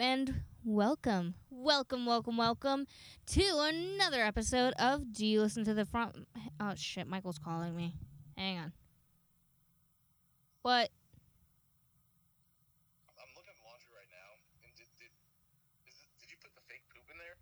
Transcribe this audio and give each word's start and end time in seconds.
and 0.00 0.42
welcome, 0.64 1.34
welcome, 1.50 2.06
welcome, 2.06 2.38
welcome 2.38 2.86
to 3.26 3.44
another 3.60 4.22
episode 4.22 4.72
of 4.78 5.12
Do 5.12 5.26
You 5.26 5.42
Listen 5.42 5.62
to 5.64 5.74
the 5.74 5.84
Front? 5.84 6.26
Oh 6.58 6.72
shit, 6.74 7.06
Michael's 7.06 7.38
calling 7.38 7.76
me. 7.76 7.94
Hang 8.34 8.56
on. 8.56 8.72
What? 10.62 10.88
I'm 13.20 13.28
looking 13.36 13.52
at 13.52 13.60
laundry 13.60 13.92
right 13.92 14.08
now, 14.08 14.40
and 14.64 14.72
did 14.72 14.88
did 14.96 15.12
is 15.84 16.00
it, 16.00 16.08
did 16.16 16.32
you 16.32 16.38
put 16.40 16.56
the 16.56 16.64
fake 16.64 16.88
poop 16.88 17.04
in 17.12 17.20
there? 17.20 17.36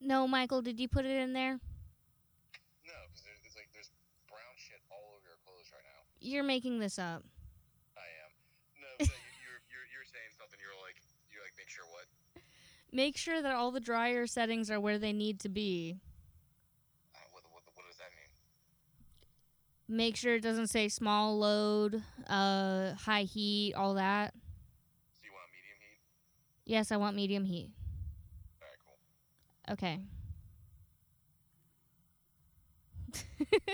No, 0.00 0.24
Michael, 0.24 0.62
did 0.62 0.80
you 0.80 0.88
put 0.88 1.04
it 1.04 1.20
in 1.20 1.36
there? 1.36 1.60
No, 2.88 2.96
because 3.12 3.28
there's 3.28 3.56
like 3.60 3.68
there's 3.76 3.92
brown 4.24 4.56
shit 4.56 4.80
all 4.88 5.12
over 5.12 5.28
your 5.28 5.36
clothes 5.44 5.68
right 5.76 5.84
now. 5.84 6.00
You're 6.16 6.48
making 6.48 6.80
this 6.80 6.96
up. 6.96 7.28
I 7.92 8.08
am. 8.24 8.32
No, 8.80 8.88
no 9.00 9.04
you, 9.04 9.12
you're 9.44 9.60
you're 9.68 9.88
you're 9.92 10.08
saying 10.08 10.32
something. 10.32 10.56
You're 10.60 10.72
like 10.80 10.96
you're 11.38 11.46
like 11.46 11.54
make 11.54 11.70
sure 11.70 11.86
what? 11.94 12.10
Make 12.92 13.16
sure 13.16 13.42
that 13.42 13.54
all 13.54 13.70
the 13.70 13.80
dryer 13.80 14.26
settings 14.26 14.70
are 14.70 14.80
where 14.80 14.98
they 14.98 15.12
need 15.12 15.40
to 15.40 15.48
be. 15.48 15.98
Uh, 17.14 17.18
what, 17.32 17.42
what 17.52 17.62
what 17.74 17.86
does 17.86 17.96
that 17.98 18.10
mean? 18.16 19.96
Make 19.96 20.16
sure 20.16 20.34
it 20.34 20.42
doesn't 20.42 20.68
say 20.68 20.88
small 20.88 21.38
load, 21.38 22.02
uh, 22.28 22.94
high 22.94 23.22
heat, 23.22 23.74
all 23.74 23.94
that. 23.94 24.32
So 25.20 25.26
you 25.26 25.32
want 25.32 25.50
medium 25.52 25.78
heat? 25.80 25.98
Yes, 26.72 26.92
I 26.92 26.96
want 26.96 27.16
medium 27.16 27.44
heat. 27.44 27.70
All 28.62 28.68
right, 28.68 28.78
cool. 28.86 29.74
Okay. 29.74 30.00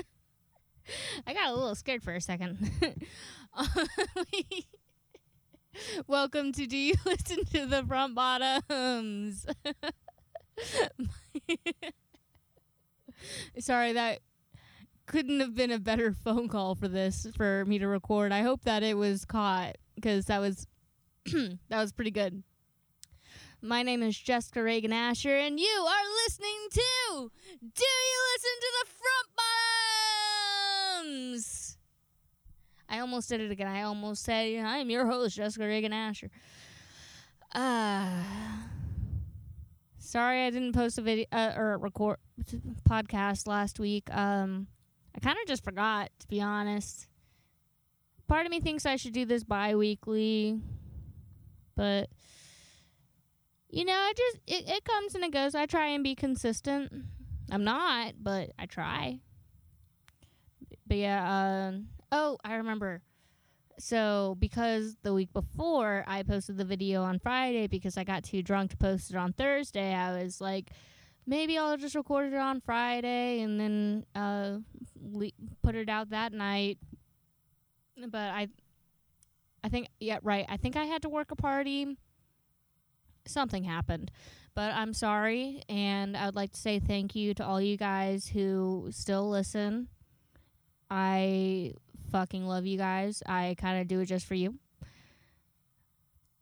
I 1.27 1.33
got 1.35 1.51
a 1.51 1.55
little 1.55 1.75
scared 1.75 2.03
for 2.03 2.15
a 2.15 2.21
second. 2.21 2.71
Welcome 6.07 6.53
to 6.53 6.67
Do 6.67 6.77
You 6.77 6.95
Listen 7.05 7.45
to 7.47 7.67
the 7.67 7.83
Front 7.85 8.15
Bottoms? 8.15 9.45
Sorry, 13.59 13.93
that 13.93 14.21
couldn't 15.07 15.41
have 15.41 15.55
been 15.55 15.71
a 15.71 15.79
better 15.79 16.13
phone 16.13 16.49
call 16.49 16.75
for 16.75 16.89
this 16.89 17.27
for 17.37 17.65
me 17.65 17.79
to 17.79 17.89
record. 17.89 18.33
I 18.33 18.43
hope 18.43 18.63
that 18.63 18.83
it 18.83 18.97
was 18.97 19.25
caught 19.25 19.77
because 19.95 20.27
that 20.27 20.41
was 20.41 20.67
that 21.27 21.59
was 21.71 21.93
pretty 21.93 22.11
good. 22.11 22.43
My 23.61 23.83
name 23.83 24.03
is 24.03 24.19
Jessica 24.19 24.63
Reagan 24.63 24.93
Asher, 24.93 25.37
and 25.37 25.59
you 25.59 25.67
are 25.67 26.05
listening 26.27 26.69
to 26.71 27.31
Do 27.61 27.85
You 27.85 28.21
Listen 28.35 28.51
to 28.61 28.73
the 28.81 28.87
Front 28.91 29.29
Bottoms? 31.33 31.79
I 32.95 33.01
almost 33.01 33.29
did 33.29 33.41
it 33.41 33.51
again. 33.51 33.67
I 33.67 33.83
almost 33.83 34.23
said, 34.23 34.57
I'm 34.65 34.89
your 34.89 35.05
host, 35.05 35.35
Jessica 35.35 35.67
Reagan 35.67 35.93
Asher. 35.93 36.31
Uh, 37.53 38.23
sorry 39.99 40.47
I 40.47 40.51
didn't 40.51 40.75
post 40.75 40.97
a 40.99 41.03
video 41.03 41.27
uh, 41.33 41.55
or 41.57 41.77
record 41.79 42.19
podcast 42.89 43.49
last 43.49 43.81
week. 43.81 44.15
Um, 44.15 44.69
I 45.13 45.19
kind 45.19 45.37
of 45.43 45.49
just 45.49 45.65
forgot, 45.65 46.11
to 46.21 46.29
be 46.29 46.41
honest. 46.41 47.09
Part 48.29 48.47
of 48.47 48.53
me 48.53 48.61
thinks 48.61 48.87
I 48.87 48.95
should 48.95 49.13
do 49.13 49.25
this 49.25 49.43
bi 49.43 49.75
weekly, 49.75 50.61
but 51.75 52.09
you 53.71 53.85
know, 53.85 54.09
it 54.09 54.17
just 54.17 54.39
it, 54.47 54.71
it 54.71 54.85
comes 54.85 55.17
and 55.17 55.25
it 55.25 55.33
goes. 55.33 55.57
I 55.57 55.67
try 55.67 55.89
and 55.89 56.05
be 56.05 56.15
consistent. 56.15 56.93
I'm 57.51 57.65
not, 57.65 58.15
but 58.23 58.53
I 58.57 58.67
try. 58.67 59.19
But 60.87 60.97
yeah, 60.97 61.29
uh, 61.29 61.79
oh, 62.15 62.39
I 62.45 62.55
remember. 62.55 63.03
So 63.79 64.37
because 64.39 64.97
the 65.03 65.13
week 65.13 65.33
before 65.33 66.05
I 66.07 66.23
posted 66.23 66.57
the 66.57 66.65
video 66.65 67.03
on 67.03 67.19
Friday 67.19 67.67
because 67.67 67.99
I 67.99 68.05
got 68.05 68.23
too 68.23 68.41
drunk 68.41 68.71
to 68.71 68.77
post 68.77 69.11
it 69.11 69.17
on 69.17 69.33
Thursday, 69.33 69.93
I 69.93 70.23
was 70.23 70.41
like, 70.41 70.71
maybe 71.27 71.59
I'll 71.59 71.77
just 71.77 71.97
record 71.97 72.33
it 72.33 72.39
on 72.39 72.61
Friday 72.61 73.41
and 73.41 73.59
then 73.59 74.07
uh, 74.15 74.59
le- 75.03 75.33
put 75.63 75.75
it 75.75 75.89
out 75.89 76.11
that 76.11 76.33
night. 76.33 76.79
But 78.09 78.31
I, 78.31 78.49
I 79.65 79.69
think 79.69 79.89
yeah, 79.99 80.21
right. 80.23 80.47
I 80.49 80.57
think 80.57 80.77
I 80.77 80.85
had 80.85 81.03
to 81.03 81.09
work 81.09 81.33
a 81.33 81.37
party 81.37 81.97
something 83.27 83.65
happened. 83.65 84.11
But 84.55 84.73
I'm 84.75 84.93
sorry, 84.93 85.63
and 85.69 86.17
I 86.17 86.27
would 86.27 86.37
like 86.37 86.53
to 86.53 86.61
say 86.61 86.79
thank 86.79 87.17
you 87.17 87.35
to 87.35 87.45
all 87.45 87.61
you 87.61 87.77
guys 87.77 88.29
who 88.29 88.89
still 88.93 89.29
listen. 89.29 89.89
I 90.89 91.73
fucking 92.15 92.47
love 92.47 92.65
you 92.65 92.79
guys. 92.79 93.25
I 93.27 93.57
kind 93.59 93.81
of 93.81 93.89
do 93.89 93.99
it 93.99 94.07
just 94.07 94.25
for 94.25 94.37
you. 94.37 94.55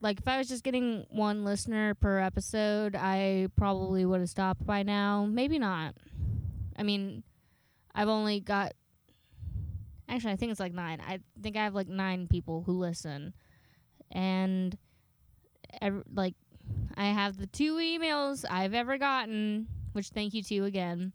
Like, 0.02 0.20
if 0.20 0.28
I 0.28 0.36
was 0.36 0.46
just 0.48 0.64
getting 0.64 1.06
one 1.08 1.46
listener 1.46 1.94
per 1.94 2.18
episode, 2.18 2.94
I 2.94 3.48
probably 3.56 4.04
would 4.04 4.20
have 4.20 4.28
stopped 4.28 4.66
by 4.66 4.82
now. 4.82 5.26
Maybe 5.26 5.58
not. 5.58 5.94
I 6.76 6.82
mean, 6.82 7.22
I've 7.94 8.08
only 8.08 8.40
got. 8.40 8.74
Actually, 10.10 10.32
I 10.32 10.36
think 10.36 10.50
it's 10.50 10.60
like 10.60 10.74
nine. 10.74 11.00
I 11.00 11.20
think 11.42 11.56
I 11.56 11.64
have 11.64 11.74
like 11.74 11.88
nine 11.88 12.28
people 12.28 12.64
who 12.66 12.72
listen. 12.72 13.32
And, 14.10 14.76
like, 16.12 16.34
I 16.98 17.06
have 17.06 17.38
the 17.38 17.46
two 17.46 17.76
emails 17.76 18.44
I've 18.50 18.74
ever 18.74 18.98
gotten, 18.98 19.68
which 19.92 20.08
thank 20.08 20.34
you 20.34 20.42
to 20.42 20.64
again. 20.64 21.14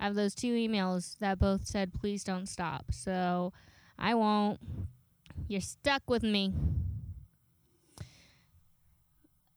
I 0.00 0.04
have 0.04 0.14
those 0.14 0.34
two 0.34 0.54
emails 0.54 1.18
that 1.18 1.38
both 1.38 1.66
said, 1.66 1.92
please 1.92 2.24
don't 2.24 2.48
stop. 2.48 2.86
So 2.90 3.52
I 3.98 4.14
won't. 4.14 4.60
You're 5.48 5.60
stuck 5.60 6.08
with 6.08 6.22
me. 6.22 6.52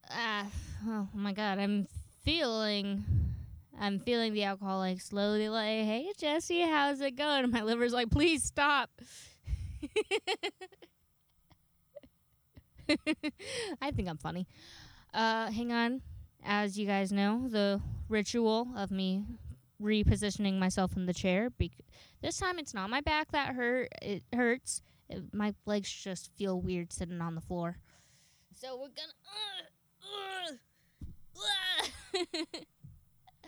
Ah, 0.09 0.47
oh 0.88 1.07
my 1.13 1.34
god, 1.34 1.59
I'm 1.59 1.88
feeling. 2.24 3.03
I'm 3.79 4.00
feeling 4.00 4.34
the 4.34 4.44
alcohol 4.44 4.79
like 4.79 5.00
slowly 5.02 5.50
like, 5.50 5.85
hey 5.85 6.12
Jesse, 6.18 6.62
how's 6.62 7.02
it 7.02 7.18
going? 7.18 7.44
And 7.44 7.53
my 7.53 7.63
liver's 7.63 7.94
like, 7.94 8.09
please 8.09 8.44
stop. 8.44 8.90
I 13.81 13.91
think 13.91 14.08
I'm 14.08 14.18
funny. 14.18 14.47
Uh, 15.13 15.52
hang 15.52 15.72
on. 15.72 16.02
As 16.44 16.78
you 16.78 16.85
guys 16.85 17.12
know, 17.12 17.47
the 17.47 17.81
ritual 18.09 18.68
of 18.75 18.91
me 18.91 19.23
repositioning 19.81 20.59
myself 20.59 20.96
in 20.96 21.06
the 21.06 21.14
chair. 21.14 21.50
Bec- 21.50 21.72
this 22.22 22.38
time, 22.38 22.59
it's 22.59 22.74
not 22.74 22.90
my 22.90 23.02
back 23.02 23.31
that 23.31 23.56
hurt. 23.56 23.90
It 24.02 24.24
hurts. 24.34 24.81
It, 25.09 25.34
my 25.34 25.53
legs 25.66 25.92
just 25.92 26.31
feel 26.38 26.62
weird 26.62 26.94
sitting 26.94 27.22
on 27.22 27.36
the 27.36 27.42
floor. 27.42 27.78
So 28.53 28.75
we're 28.75 28.90
gonna. 28.90 29.14
Uh, 29.24 30.52
uh, 33.44 33.47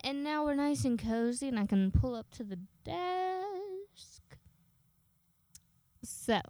and 0.00 0.22
now 0.22 0.44
we're 0.44 0.54
nice 0.54 0.84
and 0.84 0.98
cozy, 0.98 1.48
and 1.48 1.58
I 1.58 1.66
can 1.66 1.90
pull 1.90 2.14
up 2.14 2.30
to 2.32 2.44
the 2.44 2.58
desk. 2.84 4.22
So, 6.02 6.40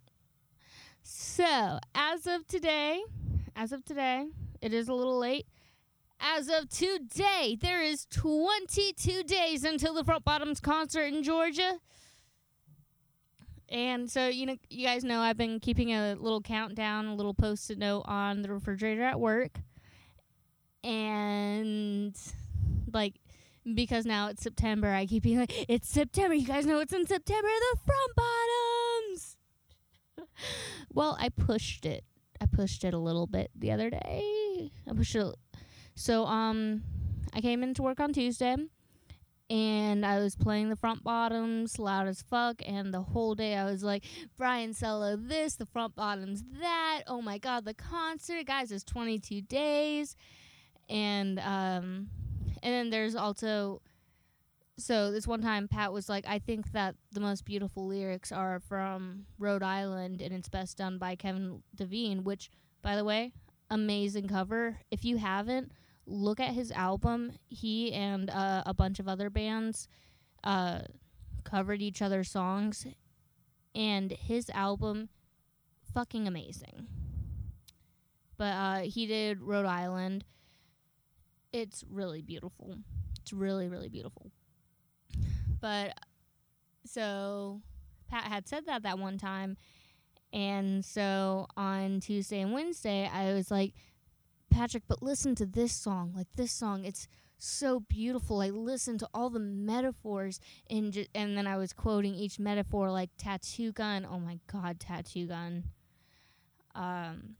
so 1.02 1.78
as 1.94 2.26
of 2.26 2.46
today, 2.46 3.02
as 3.54 3.72
of 3.72 3.84
today, 3.84 4.26
it 4.60 4.72
is 4.72 4.88
a 4.88 4.94
little 4.94 5.18
late. 5.18 5.46
As 6.20 6.48
of 6.48 6.68
today, 6.70 7.58
there 7.60 7.82
is 7.82 8.06
22 8.10 9.22
days 9.24 9.64
until 9.64 9.94
the 9.94 10.04
Front 10.04 10.24
Bottoms 10.24 10.60
concert 10.60 11.12
in 11.12 11.22
Georgia. 11.22 11.78
And 13.68 14.10
so, 14.10 14.28
you 14.28 14.46
know, 14.46 14.56
you 14.70 14.86
guys 14.86 15.04
know 15.04 15.20
I've 15.20 15.36
been 15.36 15.60
keeping 15.60 15.92
a 15.92 16.14
little 16.14 16.40
countdown, 16.40 17.06
a 17.06 17.14
little 17.14 17.34
post-it 17.34 17.78
note 17.78 18.02
on 18.06 18.42
the 18.42 18.50
refrigerator 18.50 19.02
at 19.02 19.20
work. 19.20 19.58
And 20.84 22.16
like 22.92 23.14
because 23.74 24.06
now 24.06 24.28
it's 24.28 24.42
September, 24.42 24.92
I 24.92 25.06
keep 25.06 25.24
being 25.24 25.40
like, 25.40 25.68
"It's 25.68 25.88
September. 25.88 26.34
You 26.34 26.46
guys 26.46 26.64
know 26.64 26.78
it's 26.78 26.92
in 26.92 27.06
September. 27.06 27.48
The 27.48 27.78
Front 27.84 28.12
Bottoms." 28.16 29.36
well, 30.94 31.16
I 31.18 31.28
pushed 31.28 31.84
it 31.84 32.04
I 32.40 32.46
pushed 32.46 32.84
it 32.84 32.94
a 32.94 32.98
little 32.98 33.26
bit 33.26 33.50
the 33.54 33.72
other 33.72 33.90
day. 33.90 34.72
I 34.88 34.92
pushed 34.94 35.14
it. 35.14 35.34
So 35.96 36.26
um, 36.26 36.82
I 37.32 37.40
came 37.40 37.62
into 37.62 37.82
work 37.82 38.00
on 38.00 38.12
Tuesday, 38.12 38.54
and 39.48 40.04
I 40.04 40.18
was 40.18 40.36
playing 40.36 40.68
the 40.68 40.76
front 40.76 41.02
bottoms 41.02 41.78
loud 41.78 42.06
as 42.06 42.20
fuck. 42.20 42.60
And 42.66 42.92
the 42.92 43.00
whole 43.00 43.34
day 43.34 43.56
I 43.56 43.64
was 43.64 43.82
like, 43.82 44.04
Brian 44.36 44.74
Sella 44.74 45.16
this, 45.16 45.56
the 45.56 45.64
front 45.64 45.96
bottoms 45.96 46.44
that. 46.60 47.02
Oh 47.06 47.22
my 47.22 47.38
god, 47.38 47.64
the 47.64 47.74
concert, 47.74 48.46
guys! 48.46 48.70
It's 48.70 48.84
22 48.84 49.40
days, 49.40 50.16
and 50.88 51.38
um, 51.40 52.10
and 52.62 52.74
then 52.74 52.90
there's 52.90 53.16
also. 53.16 53.80
So 54.78 55.10
this 55.10 55.26
one 55.26 55.40
time, 55.40 55.68
Pat 55.68 55.94
was 55.94 56.10
like, 56.10 56.26
"I 56.28 56.38
think 56.38 56.72
that 56.72 56.94
the 57.10 57.20
most 57.20 57.46
beautiful 57.46 57.86
lyrics 57.86 58.30
are 58.30 58.60
from 58.60 59.24
Rhode 59.38 59.62
Island, 59.62 60.20
and 60.20 60.34
it's 60.34 60.50
best 60.50 60.76
done 60.76 60.98
by 60.98 61.16
Kevin 61.16 61.62
Devine." 61.74 62.24
Which, 62.24 62.50
by 62.82 62.96
the 62.96 63.04
way, 63.04 63.32
amazing 63.70 64.28
cover. 64.28 64.80
If 64.90 65.02
you 65.02 65.16
haven't, 65.16 65.72
look 66.06 66.40
at 66.40 66.54
his 66.54 66.70
album. 66.72 67.32
He 67.48 67.92
and 67.92 68.30
uh, 68.30 68.62
a 68.66 68.74
bunch 68.74 68.98
of 69.00 69.08
other 69.08 69.30
bands 69.30 69.88
uh, 70.44 70.80
covered 71.44 71.82
each 71.82 72.02
other's 72.02 72.30
songs, 72.30 72.86
and 73.74 74.12
his 74.12 74.50
album, 74.50 75.08
fucking 75.94 76.26
amazing. 76.28 76.88
but 78.36 78.44
uh, 78.52 78.80
he 78.80 79.06
did 79.06 79.40
Rhode 79.42 79.66
Island. 79.66 80.24
It's 81.52 81.84
really 81.90 82.22
beautiful. 82.22 82.78
It's 83.20 83.32
really 83.32 83.68
really 83.68 83.88
beautiful. 83.88 84.30
But 85.60 85.98
so 86.84 87.62
Pat 88.08 88.24
had 88.24 88.48
said 88.48 88.66
that 88.66 88.82
that 88.82 88.98
one 88.98 89.18
time, 89.18 89.56
and 90.32 90.84
so 90.84 91.46
on 91.56 92.00
Tuesday 92.00 92.40
and 92.40 92.52
Wednesday, 92.52 93.10
I 93.12 93.32
was 93.32 93.50
like, 93.50 93.74
Patrick, 94.56 94.84
but 94.88 95.02
listen 95.02 95.34
to 95.34 95.44
this 95.44 95.72
song. 95.72 96.14
Like 96.16 96.28
this 96.34 96.50
song, 96.50 96.86
it's 96.86 97.08
so 97.36 97.80
beautiful. 97.80 98.40
I 98.40 98.48
listened 98.48 99.00
to 99.00 99.08
all 99.12 99.28
the 99.28 99.38
metaphors 99.38 100.40
and 100.70 100.94
ju- 100.94 101.04
and 101.14 101.36
then 101.36 101.46
I 101.46 101.58
was 101.58 101.74
quoting 101.74 102.14
each 102.14 102.38
metaphor 102.38 102.90
like 102.90 103.10
tattoo 103.18 103.72
gun. 103.72 104.06
Oh 104.10 104.18
my 104.18 104.38
god, 104.50 104.80
tattoo 104.80 105.26
gun. 105.26 105.64
Um 106.74 107.36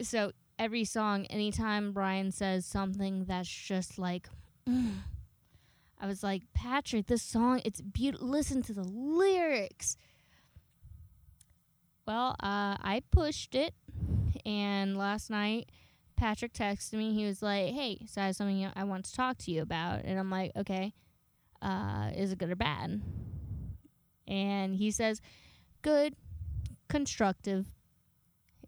so 0.00 0.30
every 0.60 0.84
song 0.84 1.26
anytime 1.26 1.92
Brian 1.92 2.30
says 2.30 2.66
something 2.66 3.24
that's 3.24 3.48
just 3.48 3.98
like 3.98 4.28
I 4.68 6.06
was 6.06 6.22
like, 6.22 6.42
"Patrick, 6.54 7.08
this 7.08 7.22
song 7.22 7.62
it's 7.64 7.80
beautiful. 7.80 8.28
Listen 8.28 8.62
to 8.62 8.72
the 8.72 8.84
lyrics." 8.84 9.96
Well, 12.06 12.36
uh 12.40 12.78
I 12.80 13.02
pushed 13.10 13.56
it 13.56 13.74
and 14.46 14.96
last 14.96 15.30
night 15.30 15.68
Patrick 16.20 16.52
texted 16.52 16.92
me. 16.92 17.14
He 17.14 17.24
was 17.24 17.40
like, 17.40 17.72
"Hey, 17.72 18.04
so 18.06 18.20
I 18.20 18.26
have 18.26 18.36
something 18.36 18.70
I 18.76 18.84
want 18.84 19.06
to 19.06 19.14
talk 19.14 19.38
to 19.38 19.50
you 19.50 19.62
about," 19.62 20.04
and 20.04 20.18
I'm 20.18 20.28
like, 20.28 20.52
"Okay, 20.54 20.92
uh, 21.62 22.10
is 22.14 22.30
it 22.30 22.38
good 22.38 22.50
or 22.50 22.56
bad?" 22.56 23.00
And 24.28 24.76
he 24.76 24.90
says, 24.90 25.22
"Good, 25.80 26.14
constructive." 26.90 27.72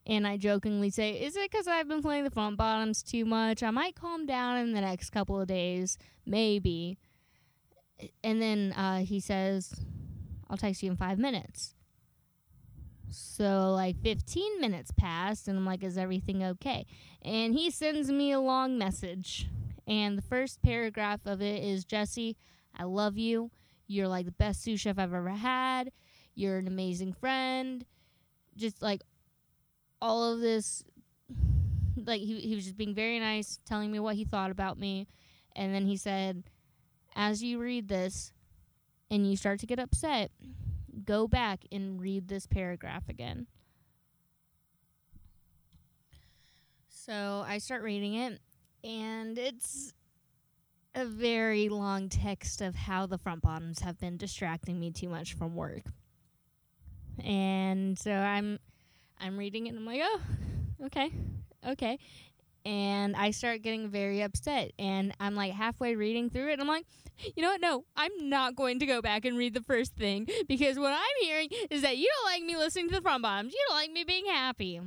And 0.06 0.26
I 0.26 0.38
jokingly 0.38 0.88
say, 0.88 1.22
"Is 1.22 1.36
it 1.36 1.50
because 1.50 1.68
I've 1.68 1.88
been 1.88 2.00
playing 2.00 2.24
the 2.24 2.30
front 2.30 2.56
bottoms 2.56 3.02
too 3.02 3.26
much? 3.26 3.62
I 3.62 3.70
might 3.70 3.96
calm 3.96 4.24
down 4.24 4.56
in 4.56 4.72
the 4.72 4.80
next 4.80 5.10
couple 5.10 5.38
of 5.38 5.46
days, 5.46 5.98
maybe." 6.24 6.96
And 8.24 8.40
then 8.40 8.72
uh, 8.72 9.00
he 9.00 9.20
says, 9.20 9.78
"I'll 10.48 10.56
text 10.56 10.82
you 10.82 10.90
in 10.90 10.96
five 10.96 11.18
minutes." 11.18 11.74
So 13.12 13.72
like 13.72 14.00
15 14.02 14.60
minutes 14.60 14.90
passed, 14.96 15.48
and 15.48 15.58
I'm 15.58 15.66
like, 15.66 15.82
"Is 15.84 15.98
everything 15.98 16.42
okay?" 16.42 16.86
And 17.22 17.54
he 17.54 17.70
sends 17.70 18.10
me 18.10 18.32
a 18.32 18.40
long 18.40 18.78
message, 18.78 19.48
and 19.86 20.16
the 20.16 20.22
first 20.22 20.62
paragraph 20.62 21.20
of 21.26 21.42
it 21.42 21.62
is, 21.62 21.84
"Jesse, 21.84 22.36
I 22.74 22.84
love 22.84 23.18
you. 23.18 23.50
You're 23.86 24.08
like 24.08 24.26
the 24.26 24.32
best 24.32 24.62
sous 24.62 24.80
chef 24.80 24.98
I've 24.98 25.12
ever 25.12 25.30
had. 25.30 25.92
You're 26.34 26.58
an 26.58 26.66
amazing 26.66 27.12
friend." 27.12 27.84
Just 28.56 28.82
like 28.82 29.02
all 30.00 30.24
of 30.24 30.40
this, 30.40 30.84
like 31.96 32.20
he 32.20 32.40
he 32.40 32.54
was 32.54 32.64
just 32.64 32.76
being 32.76 32.94
very 32.94 33.18
nice, 33.18 33.60
telling 33.64 33.90
me 33.90 33.98
what 33.98 34.16
he 34.16 34.24
thought 34.24 34.50
about 34.50 34.78
me, 34.78 35.06
and 35.54 35.74
then 35.74 35.86
he 35.86 35.96
said, 35.96 36.44
"As 37.14 37.42
you 37.42 37.60
read 37.60 37.88
this, 37.88 38.32
and 39.10 39.28
you 39.28 39.36
start 39.36 39.60
to 39.60 39.66
get 39.66 39.78
upset." 39.78 40.30
Go 41.04 41.26
back 41.26 41.64
and 41.70 42.00
read 42.00 42.28
this 42.28 42.46
paragraph 42.46 43.08
again. 43.08 43.46
So 46.88 47.44
I 47.46 47.58
start 47.58 47.82
reading 47.82 48.14
it, 48.14 48.38
and 48.84 49.36
it's 49.36 49.92
a 50.94 51.04
very 51.04 51.68
long 51.68 52.08
text 52.08 52.60
of 52.60 52.74
how 52.74 53.06
the 53.06 53.18
front 53.18 53.42
bottoms 53.42 53.80
have 53.80 53.98
been 53.98 54.16
distracting 54.16 54.78
me 54.78 54.90
too 54.90 55.08
much 55.08 55.34
from 55.34 55.54
work. 55.54 55.82
And 57.24 57.98
so 57.98 58.12
I'm 58.12 58.58
I'm 59.20 59.38
reading 59.38 59.66
it 59.66 59.70
and 59.70 59.78
I'm 59.78 59.86
like, 59.86 60.02
"Oh, 60.02 60.20
okay. 60.86 61.10
Okay." 61.66 61.98
And 62.64 63.16
I 63.16 63.32
start 63.32 63.62
getting 63.62 63.88
very 63.88 64.22
upset 64.22 64.72
and 64.78 65.12
I'm 65.18 65.34
like 65.34 65.52
halfway 65.52 65.96
reading 65.96 66.30
through 66.30 66.50
it 66.50 66.52
and 66.52 66.62
I'm 66.62 66.68
like, 66.68 66.86
you 67.36 67.42
know 67.42 67.50
what? 67.50 67.60
No, 67.60 67.84
I'm 67.96 68.28
not 68.28 68.56
going 68.56 68.78
to 68.80 68.86
go 68.86 69.00
back 69.02 69.24
and 69.24 69.36
read 69.36 69.54
the 69.54 69.62
first 69.62 69.94
thing 69.94 70.28
because 70.48 70.78
what 70.78 70.92
I'm 70.92 71.26
hearing 71.26 71.48
is 71.70 71.82
that 71.82 71.96
you 71.98 72.08
don't 72.16 72.32
like 72.32 72.42
me 72.42 72.56
listening 72.56 72.88
to 72.88 72.96
the 72.96 73.02
front 73.02 73.22
bottoms. 73.22 73.52
You 73.52 73.60
don't 73.68 73.76
like 73.76 73.92
me 73.92 74.04
being 74.04 74.26
happy. 74.26 74.80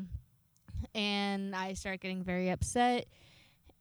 And 0.94 1.56
I 1.56 1.74
start 1.74 2.00
getting 2.02 2.24
very 2.24 2.50
upset 2.50 3.06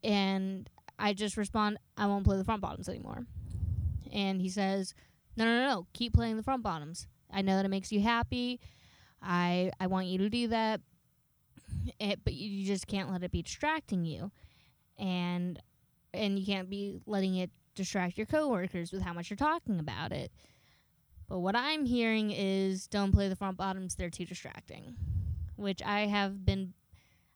and 0.03 0.69
I 0.99 1.13
just 1.13 1.37
respond, 1.37 1.79
I 1.97 2.07
won't 2.07 2.25
play 2.25 2.37
the 2.37 2.45
front 2.45 2.61
bottoms 2.61 2.89
anymore. 2.89 3.27
And 4.13 4.41
he 4.41 4.49
says, 4.49 4.95
No, 5.37 5.45
no, 5.45 5.59
no, 5.59 5.67
no, 5.67 5.87
keep 5.93 6.15
playing 6.15 6.37
the 6.37 6.43
front 6.43 6.63
bottoms. 6.63 7.09
I 7.33 7.43
know 7.43 7.57
that 7.57 7.65
it 7.65 7.71
makes 7.71 7.91
you 7.91 8.01
happy. 8.01 8.61
I 9.21 9.73
I 9.81 9.87
want 9.89 10.07
you 10.07 10.19
to 10.19 10.29
do 10.29 10.49
that. 10.49 10.81
It, 11.99 12.21
but 12.25 12.35
you 12.35 12.65
just 12.65 12.87
can't 12.87 13.11
let 13.11 13.23
it 13.23 13.33
be 13.33 13.43
distracting 13.43 14.05
you. 14.05 14.31
And 14.99 15.61
and 16.13 16.39
you 16.39 16.47
can't 16.47 16.71
be 16.71 17.01
letting 17.07 17.35
it 17.37 17.51
distract 17.75 18.17
your 18.17 18.27
coworkers 18.27 18.93
with 18.93 19.03
how 19.03 19.13
much 19.13 19.31
you're 19.31 19.37
talking 19.37 19.79
about 19.79 20.13
it. 20.13 20.31
But 21.29 21.39
what 21.39 21.57
I'm 21.57 21.87
hearing 21.87 22.31
is 22.31 22.87
don't 22.87 23.13
play 23.13 23.29
the 23.29 23.37
front 23.37 23.57
bottoms, 23.57 23.95
they're 23.95 24.11
too 24.11 24.27
distracting. 24.27 24.97
Which 25.57 25.83
I 25.83 26.07
have 26.07 26.45
been 26.45 26.75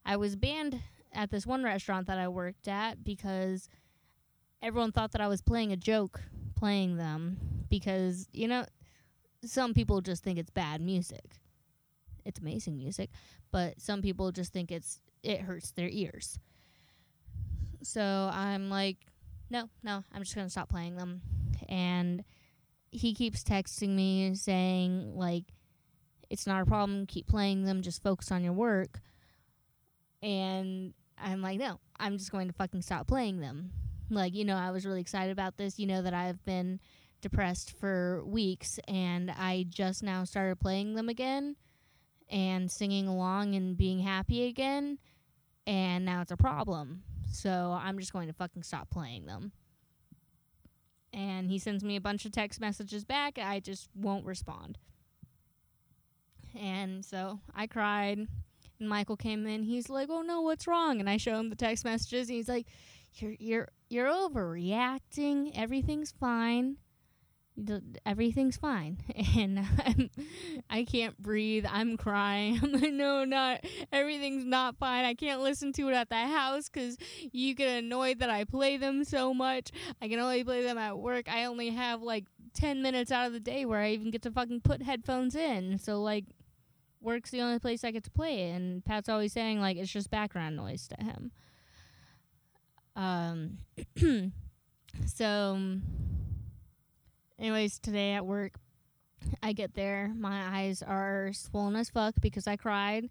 I 0.05 0.15
was 0.17 0.35
banned 0.35 0.81
at 1.13 1.31
this 1.31 1.45
one 1.45 1.63
restaurant 1.63 2.07
that 2.07 2.17
I 2.17 2.27
worked 2.27 2.67
at 2.67 3.03
because 3.03 3.69
everyone 4.61 4.91
thought 4.91 5.11
that 5.11 5.21
I 5.21 5.27
was 5.27 5.41
playing 5.41 5.71
a 5.71 5.77
joke 5.77 6.21
playing 6.55 6.97
them 6.97 7.37
because, 7.69 8.27
you 8.33 8.47
know, 8.47 8.65
some 9.45 9.73
people 9.73 10.01
just 10.01 10.23
think 10.23 10.37
it's 10.37 10.49
bad 10.49 10.81
music. 10.81 11.37
It's 12.25 12.39
amazing 12.39 12.77
music, 12.77 13.09
but 13.51 13.79
some 13.79 14.01
people 14.01 14.31
just 14.31 14.51
think 14.51 14.71
it's 14.71 14.99
it 15.23 15.41
hurts 15.41 15.71
their 15.71 15.89
ears. 15.89 16.37
So 17.81 18.29
I'm 18.33 18.69
like, 18.69 18.97
no, 19.49 19.69
no, 19.83 20.03
I'm 20.13 20.23
just 20.23 20.35
gonna 20.35 20.49
stop 20.49 20.69
playing 20.69 20.95
them. 20.95 21.21
And 21.67 22.23
he 22.91 23.13
keeps 23.13 23.43
texting 23.43 23.89
me 23.89 24.33
saying 24.35 25.15
like, 25.15 25.45
it's 26.29 26.47
not 26.47 26.61
a 26.61 26.65
problem. 26.65 27.05
Keep 27.05 27.27
playing 27.27 27.63
them. 27.63 27.81
Just 27.81 28.03
focus 28.03 28.31
on 28.31 28.43
your 28.43 28.53
work. 28.53 28.99
And 30.21 30.93
I'm 31.17 31.41
like, 31.41 31.59
no, 31.59 31.79
I'm 31.99 32.17
just 32.17 32.31
going 32.31 32.47
to 32.47 32.53
fucking 32.53 32.81
stop 32.81 33.07
playing 33.07 33.39
them. 33.39 33.71
Like, 34.09 34.35
you 34.35 34.45
know, 34.45 34.55
I 34.55 34.71
was 34.71 34.85
really 34.85 35.01
excited 35.01 35.31
about 35.31 35.57
this. 35.57 35.79
You 35.79 35.87
know 35.87 36.01
that 36.01 36.13
I've 36.13 36.43
been 36.45 36.79
depressed 37.21 37.71
for 37.79 38.23
weeks 38.25 38.79
and 38.87 39.31
I 39.31 39.65
just 39.69 40.03
now 40.03 40.23
started 40.23 40.59
playing 40.59 40.95
them 40.95 41.09
again 41.09 41.55
and 42.29 42.71
singing 42.71 43.07
along 43.07 43.55
and 43.55 43.77
being 43.77 43.99
happy 43.99 44.47
again. 44.47 44.99
And 45.67 46.05
now 46.05 46.21
it's 46.21 46.31
a 46.31 46.37
problem. 46.37 47.03
So 47.31 47.77
I'm 47.81 47.99
just 47.99 48.13
going 48.13 48.27
to 48.27 48.33
fucking 48.33 48.63
stop 48.63 48.89
playing 48.89 49.25
them. 49.25 49.51
And 51.13 51.49
he 51.49 51.57
sends 51.57 51.83
me 51.83 51.95
a 51.95 52.01
bunch 52.01 52.25
of 52.25 52.31
text 52.31 52.59
messages 52.59 53.03
back. 53.03 53.39
I 53.39 53.59
just 53.59 53.89
won't 53.95 54.25
respond. 54.25 54.77
And 56.59 57.03
so 57.03 57.39
I 57.55 57.67
cried. 57.67 58.27
And 58.79 58.89
Michael 58.89 59.17
came 59.17 59.45
in. 59.47 59.63
He's 59.63 59.89
like, 59.89 60.09
"Oh 60.09 60.21
no, 60.21 60.41
what's 60.41 60.67
wrong?" 60.67 60.99
And 60.99 61.09
I 61.09 61.17
show 61.17 61.37
him 61.39 61.49
the 61.49 61.55
text 61.55 61.83
messages. 61.83 62.29
And 62.29 62.35
he's 62.35 62.49
like, 62.49 62.67
"You're 63.15 63.35
you're 63.39 63.69
you're 63.89 64.07
overreacting. 64.07 65.51
Everything's 65.55 66.11
fine. 66.11 66.77
Everything's 68.05 68.57
fine." 68.57 68.97
And 69.37 69.59
I'm, 69.59 70.09
I 70.69 70.83
can't 70.83 71.17
breathe. 71.21 71.65
I'm 71.69 71.97
crying. 71.97 72.59
I'm 72.63 72.71
like, 72.73 72.93
"No, 72.93 73.23
not 73.25 73.63
everything's 73.91 74.45
not 74.45 74.77
fine. 74.77 75.05
I 75.05 75.13
can't 75.13 75.41
listen 75.41 75.71
to 75.73 75.89
it 75.89 75.93
at 75.93 76.09
the 76.09 76.15
house 76.15 76.69
because 76.69 76.97
you 77.31 77.53
get 77.53 77.83
annoyed 77.83 78.19
that 78.19 78.29
I 78.29 78.43
play 78.43 78.77
them 78.77 79.03
so 79.03 79.33
much. 79.33 79.71
I 80.01 80.07
can 80.07 80.19
only 80.19 80.43
play 80.43 80.63
them 80.63 80.77
at 80.77 80.97
work. 80.97 81.31
I 81.31 81.45
only 81.45 81.69
have 81.69 82.01
like." 82.01 82.25
10 82.55 82.81
minutes 82.81 83.11
out 83.11 83.27
of 83.27 83.33
the 83.33 83.39
day 83.39 83.63
where 83.65 83.79
I 83.79 83.91
even 83.91 84.11
get 84.11 84.23
to 84.23 84.31
fucking 84.31 84.61
put 84.61 84.81
headphones 84.81 85.35
in. 85.35 85.77
So, 85.77 86.01
like, 86.01 86.25
work's 87.01 87.31
the 87.31 87.41
only 87.41 87.59
place 87.59 87.83
I 87.83 87.91
get 87.91 88.03
to 88.05 88.11
play 88.11 88.49
it. 88.49 88.55
And 88.55 88.83
Pat's 88.83 89.09
always 89.09 89.33
saying, 89.33 89.59
like, 89.59 89.77
it's 89.77 89.91
just 89.91 90.09
background 90.09 90.55
noise 90.55 90.87
to 90.89 91.03
him. 91.03 91.31
Um, 92.95 93.57
so, 95.05 95.59
anyways, 97.39 97.79
today 97.79 98.13
at 98.13 98.25
work, 98.25 98.53
I 99.41 99.53
get 99.53 99.73
there. 99.73 100.13
My 100.15 100.59
eyes 100.59 100.81
are 100.81 101.31
swollen 101.33 101.75
as 101.75 101.89
fuck 101.89 102.15
because 102.21 102.47
I 102.47 102.55
cried. 102.55 103.09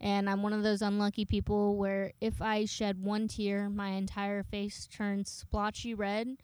And 0.00 0.30
I'm 0.30 0.42
one 0.42 0.52
of 0.52 0.62
those 0.62 0.82
unlucky 0.82 1.24
people 1.24 1.76
where 1.76 2.12
if 2.20 2.40
I 2.40 2.64
shed 2.66 3.02
one 3.02 3.26
tear, 3.26 3.68
my 3.68 3.90
entire 3.90 4.44
face 4.44 4.86
turns 4.86 5.28
splotchy 5.28 5.92
red 5.92 6.36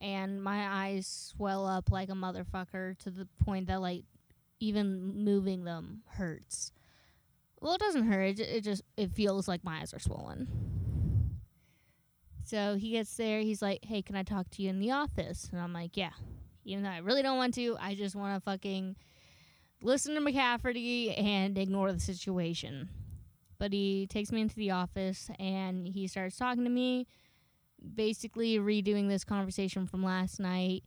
and 0.00 0.42
my 0.42 0.66
eyes 0.66 1.06
swell 1.06 1.66
up 1.66 1.90
like 1.90 2.08
a 2.08 2.14
motherfucker 2.14 2.98
to 2.98 3.10
the 3.10 3.28
point 3.44 3.66
that, 3.68 3.80
like, 3.80 4.04
even 4.60 5.24
moving 5.24 5.64
them 5.64 6.02
hurts. 6.06 6.72
Well, 7.60 7.74
it 7.74 7.80
doesn't 7.80 8.06
hurt. 8.06 8.38
It, 8.38 8.40
it 8.40 8.64
just 8.64 8.82
it 8.96 9.12
feels 9.12 9.46
like 9.46 9.62
my 9.62 9.80
eyes 9.80 9.94
are 9.94 10.00
swollen. 10.00 10.48
So 12.44 12.76
he 12.76 12.90
gets 12.90 13.14
there. 13.16 13.40
He's 13.40 13.62
like, 13.62 13.84
"Hey, 13.84 14.02
can 14.02 14.16
I 14.16 14.24
talk 14.24 14.50
to 14.50 14.62
you 14.62 14.70
in 14.70 14.80
the 14.80 14.90
office?" 14.90 15.48
And 15.52 15.60
I'm 15.60 15.72
like, 15.72 15.96
"Yeah." 15.96 16.10
Even 16.64 16.84
though 16.84 16.90
I 16.90 16.98
really 16.98 17.22
don't 17.22 17.36
want 17.36 17.54
to, 17.54 17.76
I 17.80 17.94
just 17.94 18.14
want 18.14 18.36
to 18.36 18.40
fucking 18.40 18.96
listen 19.82 20.14
to 20.14 20.20
McCafferty 20.20 21.18
and 21.20 21.58
ignore 21.58 21.92
the 21.92 22.00
situation. 22.00 22.88
But 23.58 23.72
he 23.72 24.06
takes 24.08 24.32
me 24.32 24.40
into 24.40 24.56
the 24.56 24.72
office 24.72 25.30
and 25.38 25.86
he 25.86 26.06
starts 26.06 26.36
talking 26.36 26.64
to 26.64 26.70
me, 26.70 27.06
basically 27.94 28.58
redoing 28.58 29.08
this 29.08 29.24
conversation 29.24 29.86
from 29.86 30.02
last 30.02 30.40
night. 30.40 30.84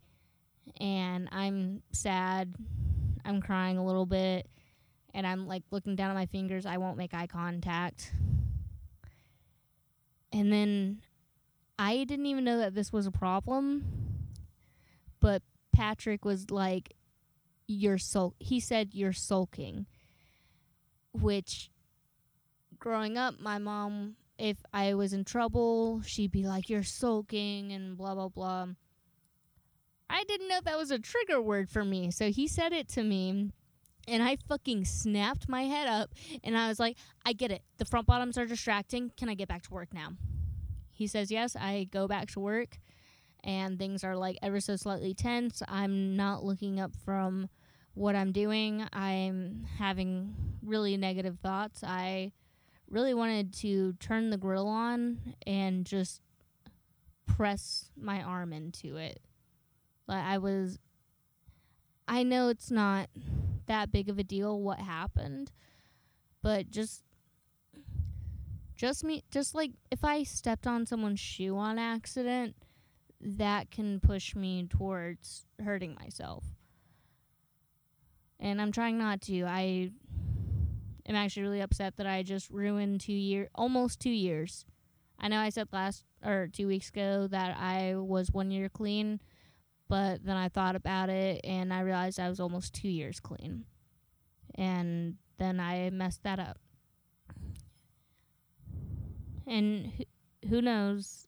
And 0.79 1.29
I'm 1.31 1.83
sad. 1.91 2.53
I'm 3.23 3.41
crying 3.41 3.77
a 3.77 3.85
little 3.85 4.05
bit. 4.05 4.49
And 5.13 5.25
I'm 5.25 5.47
like 5.47 5.63
looking 5.71 5.95
down 5.95 6.09
at 6.09 6.15
my 6.15 6.25
fingers. 6.25 6.65
I 6.65 6.77
won't 6.77 6.97
make 6.97 7.13
eye 7.13 7.27
contact. 7.27 8.11
And 10.33 10.51
then 10.51 11.01
I 11.79 12.03
didn't 12.03 12.25
even 12.25 12.43
know 12.43 12.57
that 12.57 12.75
this 12.75 12.91
was 12.91 13.07
a 13.07 13.11
problem. 13.11 13.85
But 15.21 15.41
Patrick 15.75 16.23
was 16.25 16.49
like, 16.49 16.93
You're 17.67 17.97
sul 17.97 18.33
he 18.39 18.59
said 18.59 18.89
you're 18.93 19.13
sulking. 19.13 19.85
Which 21.13 21.69
growing 22.79 23.17
up, 23.17 23.39
my 23.39 23.57
mom, 23.57 24.15
if 24.37 24.57
I 24.73 24.93
was 24.93 25.13
in 25.13 25.25
trouble, 25.25 26.01
she'd 26.05 26.31
be 26.31 26.43
like, 26.43 26.69
You're 26.69 26.83
sulking 26.83 27.71
and 27.71 27.97
blah 27.97 28.15
blah 28.15 28.29
blah. 28.29 28.67
I 30.09 30.23
didn't 30.23 30.47
know 30.47 30.59
that 30.63 30.77
was 30.77 30.91
a 30.91 30.99
trigger 30.99 31.41
word 31.41 31.69
for 31.69 31.83
me. 31.83 32.11
So 32.11 32.29
he 32.29 32.47
said 32.47 32.71
it 32.73 32.87
to 32.89 33.03
me 33.03 33.49
and 34.07 34.21
I 34.21 34.37
fucking 34.47 34.85
snapped 34.85 35.49
my 35.49 35.63
head 35.63 35.87
up 35.87 36.11
and 36.43 36.57
I 36.57 36.67
was 36.67 36.79
like, 36.79 36.97
I 37.25 37.33
get 37.33 37.51
it. 37.51 37.63
The 37.77 37.85
front 37.85 38.05
bottoms 38.05 38.37
are 38.37 38.45
distracting. 38.45 39.11
Can 39.17 39.29
I 39.29 39.33
get 39.33 39.47
back 39.47 39.63
to 39.63 39.73
work 39.73 39.93
now? 39.93 40.09
He 40.91 41.07
says 41.07 41.31
yes. 41.31 41.55
I 41.55 41.87
go 41.91 42.07
back 42.07 42.29
to 42.31 42.39
work 42.39 42.77
and 43.45 43.77
things 43.79 44.03
are 44.03 44.17
like 44.17 44.37
ever 44.41 44.59
so 44.59 44.75
slightly 44.75 45.13
tense. 45.13 45.61
I'm 45.67 46.15
not 46.15 46.43
looking 46.43 46.79
up 46.79 46.91
from 47.05 47.49
what 47.93 48.15
I'm 48.15 48.31
doing. 48.31 48.85
I'm 48.91 49.65
having 49.77 50.35
really 50.61 50.97
negative 50.97 51.37
thoughts. 51.41 51.83
I 51.83 52.33
really 52.89 53.13
wanted 53.13 53.53
to 53.53 53.93
turn 53.93 54.29
the 54.31 54.37
grill 54.37 54.67
on 54.67 55.35
and 55.45 55.85
just 55.85 56.21
press 57.25 57.89
my 57.95 58.21
arm 58.21 58.51
into 58.51 58.97
it. 58.97 59.21
Like 60.07 60.23
I 60.23 60.37
was 60.37 60.79
I 62.07 62.23
know 62.23 62.49
it's 62.49 62.69
not 62.69 63.09
that 63.65 63.91
big 63.91 64.09
of 64.09 64.19
a 64.19 64.23
deal 64.23 64.61
what 64.61 64.79
happened, 64.79 65.51
but 66.41 66.69
just 66.69 67.03
just 68.75 69.03
me 69.03 69.23
just 69.31 69.55
like 69.55 69.71
if 69.89 70.03
I 70.03 70.23
stepped 70.23 70.67
on 70.67 70.85
someone's 70.85 71.19
shoe 71.19 71.57
on 71.57 71.79
accident, 71.79 72.55
that 73.21 73.71
can 73.71 73.99
push 73.99 74.35
me 74.35 74.67
towards 74.67 75.45
hurting 75.63 75.95
myself. 75.95 76.43
And 78.39 78.61
I'm 78.61 78.71
trying 78.71 78.97
not 78.97 79.21
to. 79.21 79.43
I 79.43 79.91
am 81.07 81.15
actually 81.15 81.43
really 81.43 81.61
upset 81.61 81.97
that 81.97 82.07
I 82.07 82.23
just 82.23 82.49
ruined 82.49 83.01
2 83.01 83.13
year 83.13 83.49
almost 83.55 83.99
2 83.99 84.09
years. 84.09 84.65
I 85.17 85.29
know 85.29 85.39
I 85.39 85.49
said 85.49 85.69
last 85.71 86.03
or 86.23 86.49
2 86.51 86.67
weeks 86.67 86.89
ago 86.89 87.27
that 87.27 87.57
I 87.57 87.95
was 87.95 88.31
1 88.31 88.51
year 88.51 88.69
clean, 88.69 89.21
but 89.87 90.25
then 90.25 90.35
I 90.35 90.49
thought 90.49 90.75
about 90.75 91.09
it 91.09 91.41
and 91.43 91.73
I 91.73 91.81
realized 91.81 92.19
I 92.19 92.29
was 92.29 92.39
almost 92.39 92.73
2 92.73 92.89
years 92.89 93.19
clean. 93.19 93.65
And 94.55 95.15
then 95.37 95.59
I 95.59 95.89
messed 95.91 96.23
that 96.23 96.39
up. 96.39 96.59
And 99.47 100.05
who 100.49 100.61
knows? 100.61 101.27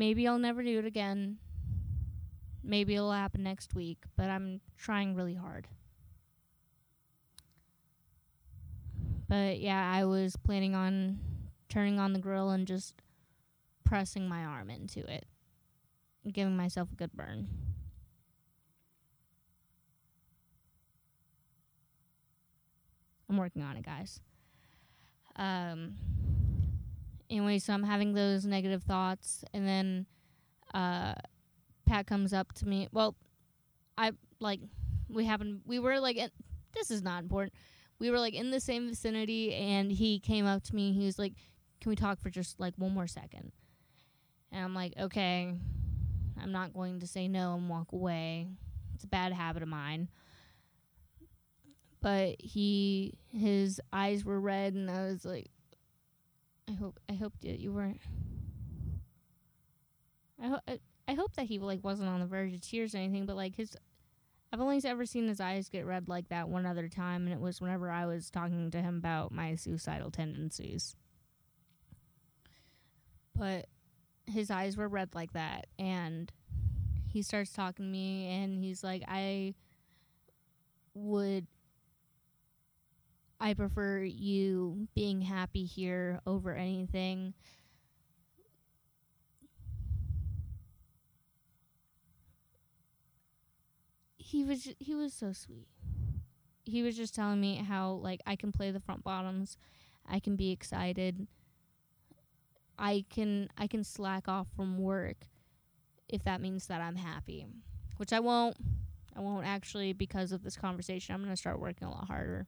Maybe 0.00 0.26
I'll 0.26 0.38
never 0.38 0.62
do 0.62 0.78
it 0.78 0.86
again. 0.86 1.36
Maybe 2.64 2.94
it'll 2.94 3.12
happen 3.12 3.42
next 3.42 3.74
week, 3.74 3.98
but 4.16 4.30
I'm 4.30 4.62
trying 4.78 5.14
really 5.14 5.34
hard. 5.34 5.68
But 9.28 9.60
yeah, 9.60 9.92
I 9.94 10.06
was 10.06 10.36
planning 10.36 10.74
on 10.74 11.18
turning 11.68 11.98
on 11.98 12.14
the 12.14 12.18
grill 12.18 12.48
and 12.48 12.66
just 12.66 12.94
pressing 13.84 14.26
my 14.26 14.42
arm 14.42 14.70
into 14.70 15.00
it, 15.00 15.26
giving 16.32 16.56
myself 16.56 16.88
a 16.90 16.96
good 16.96 17.12
burn. 17.12 17.48
I'm 23.28 23.36
working 23.36 23.60
on 23.62 23.76
it, 23.76 23.84
guys. 23.84 24.18
Um, 25.36 25.96
anyway, 27.30 27.58
so 27.58 27.72
I'm 27.72 27.82
having 27.82 28.12
those 28.12 28.44
negative 28.44 28.82
thoughts, 28.82 29.44
and 29.54 29.66
then 29.66 30.06
uh, 30.74 31.14
Pat 31.86 32.06
comes 32.06 32.32
up 32.32 32.52
to 32.54 32.68
me. 32.68 32.88
Well, 32.92 33.16
I 33.96 34.12
like 34.40 34.60
we 35.08 35.24
happened. 35.24 35.62
we 35.64 35.78
were 35.78 36.00
like 36.00 36.16
in, 36.16 36.30
this 36.74 36.90
is 36.90 37.02
not 37.02 37.22
important. 37.22 37.54
We 37.98 38.10
were 38.10 38.18
like 38.18 38.34
in 38.34 38.50
the 38.50 38.60
same 38.60 38.88
vicinity, 38.88 39.54
and 39.54 39.90
he 39.90 40.18
came 40.18 40.46
up 40.46 40.62
to 40.64 40.74
me. 40.74 40.92
He 40.92 41.06
was 41.06 41.18
like, 41.18 41.34
"Can 41.80 41.90
we 41.90 41.96
talk 41.96 42.20
for 42.20 42.30
just 42.30 42.58
like 42.60 42.74
one 42.76 42.92
more 42.92 43.06
second? 43.06 43.52
And 44.52 44.64
I'm 44.64 44.74
like, 44.74 44.94
"Okay." 44.98 45.54
I'm 46.42 46.52
not 46.52 46.72
going 46.72 47.00
to 47.00 47.06
say 47.06 47.28
no 47.28 47.54
and 47.54 47.68
walk 47.68 47.92
away. 47.92 48.48
It's 48.94 49.04
a 49.04 49.08
bad 49.08 49.32
habit 49.32 49.62
of 49.62 49.68
mine. 49.68 50.08
But 52.00 52.36
he 52.40 53.18
his 53.28 53.80
eyes 53.92 54.24
were 54.24 54.40
red 54.40 54.72
and 54.74 54.90
I 54.90 55.04
was 55.04 55.24
like 55.24 55.50
I 56.70 56.74
hope 56.74 57.00
I 57.08 57.14
hope 57.14 57.32
that 57.42 57.58
you 57.58 57.72
weren't 57.72 58.00
I 60.42 60.46
hope 60.46 60.60
I, 60.68 60.78
I 61.08 61.14
hope 61.14 61.34
that 61.34 61.46
he 61.46 61.58
like 61.58 61.82
wasn't 61.82 62.08
on 62.08 62.20
the 62.20 62.26
verge 62.26 62.54
of 62.54 62.60
tears 62.60 62.94
or 62.94 62.98
anything, 62.98 63.26
but 63.26 63.36
like 63.36 63.56
his 63.56 63.76
I've 64.52 64.60
only 64.60 64.80
ever 64.84 65.06
seen 65.06 65.28
his 65.28 65.40
eyes 65.40 65.68
get 65.68 65.86
red 65.86 66.08
like 66.08 66.28
that 66.28 66.48
one 66.48 66.66
other 66.66 66.88
time, 66.88 67.24
and 67.24 67.32
it 67.32 67.40
was 67.40 67.60
whenever 67.60 67.90
I 67.90 68.06
was 68.06 68.30
talking 68.30 68.70
to 68.70 68.82
him 68.82 68.96
about 68.96 69.30
my 69.32 69.54
suicidal 69.54 70.10
tendencies. 70.10 70.96
But 73.36 73.66
his 74.26 74.50
eyes 74.50 74.76
were 74.76 74.88
red 74.88 75.14
like 75.14 75.32
that, 75.34 75.66
and 75.78 76.32
he 77.08 77.22
starts 77.22 77.52
talking 77.52 77.86
to 77.86 77.90
me, 77.90 78.26
and 78.26 78.58
he's 78.58 78.82
like, 78.82 79.04
I 79.06 79.54
would. 80.94 81.46
I 83.40 83.54
prefer 83.54 84.02
you 84.02 84.88
being 84.94 85.22
happy 85.22 85.64
here 85.64 86.20
over 86.26 86.54
anything. 86.54 87.34
he 94.30 94.44
was 94.44 94.68
he 94.78 94.94
was 94.94 95.12
so 95.12 95.32
sweet. 95.32 95.66
He 96.64 96.82
was 96.82 96.96
just 96.96 97.14
telling 97.14 97.40
me 97.40 97.56
how 97.56 97.92
like 97.94 98.20
I 98.26 98.36
can 98.36 98.52
play 98.52 98.70
the 98.70 98.78
front 98.78 99.02
bottoms, 99.02 99.56
I 100.08 100.20
can 100.20 100.36
be 100.36 100.52
excited. 100.52 101.26
I 102.78 103.04
can 103.10 103.48
I 103.58 103.66
can 103.66 103.82
slack 103.82 104.28
off 104.28 104.46
from 104.54 104.78
work 104.78 105.26
if 106.08 106.22
that 106.24 106.40
means 106.40 106.68
that 106.68 106.80
I'm 106.80 106.96
happy, 106.96 107.46
which 107.96 108.12
I 108.12 108.20
won't. 108.20 108.56
I 109.16 109.20
won't 109.20 109.44
actually 109.44 109.92
because 109.92 110.30
of 110.30 110.44
this 110.44 110.56
conversation. 110.56 111.12
I'm 111.12 111.20
going 111.20 111.32
to 111.32 111.36
start 111.36 111.58
working 111.58 111.88
a 111.88 111.90
lot 111.90 112.06
harder. 112.06 112.46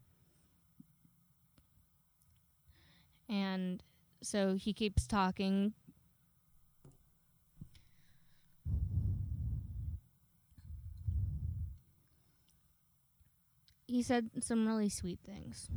And 3.28 3.82
so 4.22 4.54
he 4.54 4.72
keeps 4.72 5.06
talking 5.06 5.72
he 13.92 14.02
said 14.02 14.30
some 14.40 14.66
really 14.66 14.88
sweet 14.88 15.18
things. 15.24 15.68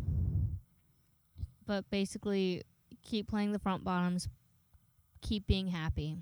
But 1.66 1.90
basically, 1.90 2.64
keep 3.04 3.28
playing 3.28 3.52
the 3.52 3.60
front 3.60 3.84
bottoms, 3.84 4.30
keep 5.22 5.46
being 5.46 5.68
happy. 5.68 6.18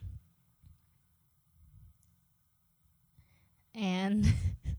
And 3.76 4.26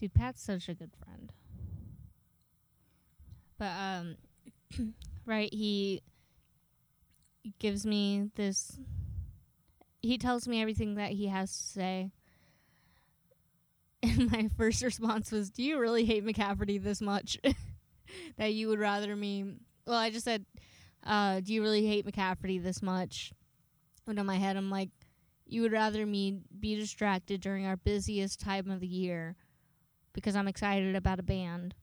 Dude, 0.00 0.14
Pat's 0.14 0.42
such 0.42 0.70
a 0.70 0.74
good 0.74 0.92
friend. 1.04 1.30
But 3.58 3.72
um 3.78 4.16
right, 5.26 5.52
he 5.52 6.00
gives 7.58 7.84
me 7.84 8.30
this 8.34 8.78
he 10.00 10.16
tells 10.16 10.48
me 10.48 10.62
everything 10.62 10.94
that 10.94 11.12
he 11.12 11.26
has 11.26 11.54
to 11.54 11.62
say. 11.62 12.12
And 14.02 14.32
my 14.32 14.48
first 14.56 14.82
response 14.82 15.30
was, 15.30 15.50
"Do 15.50 15.62
you 15.62 15.78
really 15.78 16.06
hate 16.06 16.24
McCafferty 16.24 16.82
this 16.82 17.02
much 17.02 17.36
that 18.38 18.54
you 18.54 18.68
would 18.68 18.78
rather 18.78 19.14
me?" 19.14 19.56
Well, 19.86 19.98
I 19.98 20.08
just 20.08 20.24
said, 20.24 20.46
uh, 21.04 21.40
"Do 21.40 21.52
you 21.52 21.60
really 21.60 21.86
hate 21.86 22.06
McCafferty 22.06 22.62
this 22.62 22.80
much?" 22.80 23.34
And 24.06 24.18
in 24.18 24.24
my 24.24 24.36
head, 24.36 24.56
I'm 24.56 24.70
like, 24.70 24.88
"You 25.44 25.60
would 25.60 25.72
rather 25.72 26.06
me 26.06 26.40
be 26.58 26.76
distracted 26.76 27.42
during 27.42 27.66
our 27.66 27.76
busiest 27.76 28.40
time 28.40 28.70
of 28.70 28.80
the 28.80 28.86
year 28.86 29.36
because 30.12 30.36
I'm 30.36 30.48
excited 30.48 30.96
about 30.96 31.18
a 31.18 31.22
band." 31.22 31.74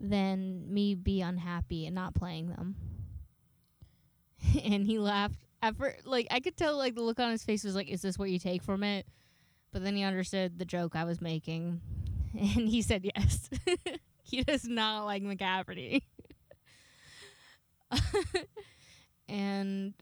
Than 0.00 0.72
me 0.72 0.94
be 0.96 1.20
unhappy 1.20 1.84
and 1.86 1.94
not 1.94 2.14
playing 2.14 2.48
them. 2.48 2.74
and 4.64 4.84
he 4.86 4.98
laughed 4.98 5.36
at 5.62 5.76
first 5.76 6.06
like 6.06 6.26
i 6.30 6.40
could 6.40 6.56
tell 6.56 6.76
like 6.76 6.94
the 6.94 7.02
look 7.02 7.20
on 7.20 7.30
his 7.30 7.44
face 7.44 7.64
was 7.64 7.74
like 7.74 7.88
is 7.88 8.00
this 8.00 8.18
what 8.18 8.30
you 8.30 8.38
take 8.38 8.62
from 8.62 8.82
it 8.82 9.06
But 9.72 9.84
then 9.84 9.96
he 9.96 10.04
understood 10.04 10.58
the 10.58 10.66
joke 10.66 10.96
I 10.96 11.04
was 11.04 11.20
making, 11.20 11.80
and 12.38 12.68
he 12.68 12.82
said 12.82 13.04
yes. 13.04 13.50
he 14.22 14.42
does 14.44 14.64
not 14.66 15.06
like 15.06 15.22
McCafferty. 15.24 16.02
and 19.28 19.94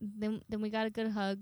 then 0.00 0.42
then 0.48 0.60
we 0.60 0.70
got 0.70 0.86
a 0.86 0.90
good 0.90 1.08
hug. 1.10 1.40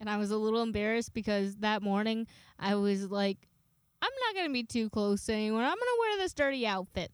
And 0.00 0.08
I 0.08 0.16
was 0.16 0.30
a 0.30 0.36
little 0.36 0.62
embarrassed 0.62 1.12
because 1.12 1.56
that 1.56 1.82
morning 1.82 2.26
I 2.58 2.76
was 2.76 3.10
like, 3.10 3.38
I'm 4.00 4.10
not 4.26 4.40
gonna 4.40 4.52
be 4.52 4.62
too 4.62 4.90
close 4.90 5.26
to 5.26 5.32
anyone. 5.32 5.62
I'm 5.62 5.70
gonna 5.70 5.98
wear 6.00 6.18
this 6.18 6.34
dirty 6.34 6.66
outfit. 6.66 7.10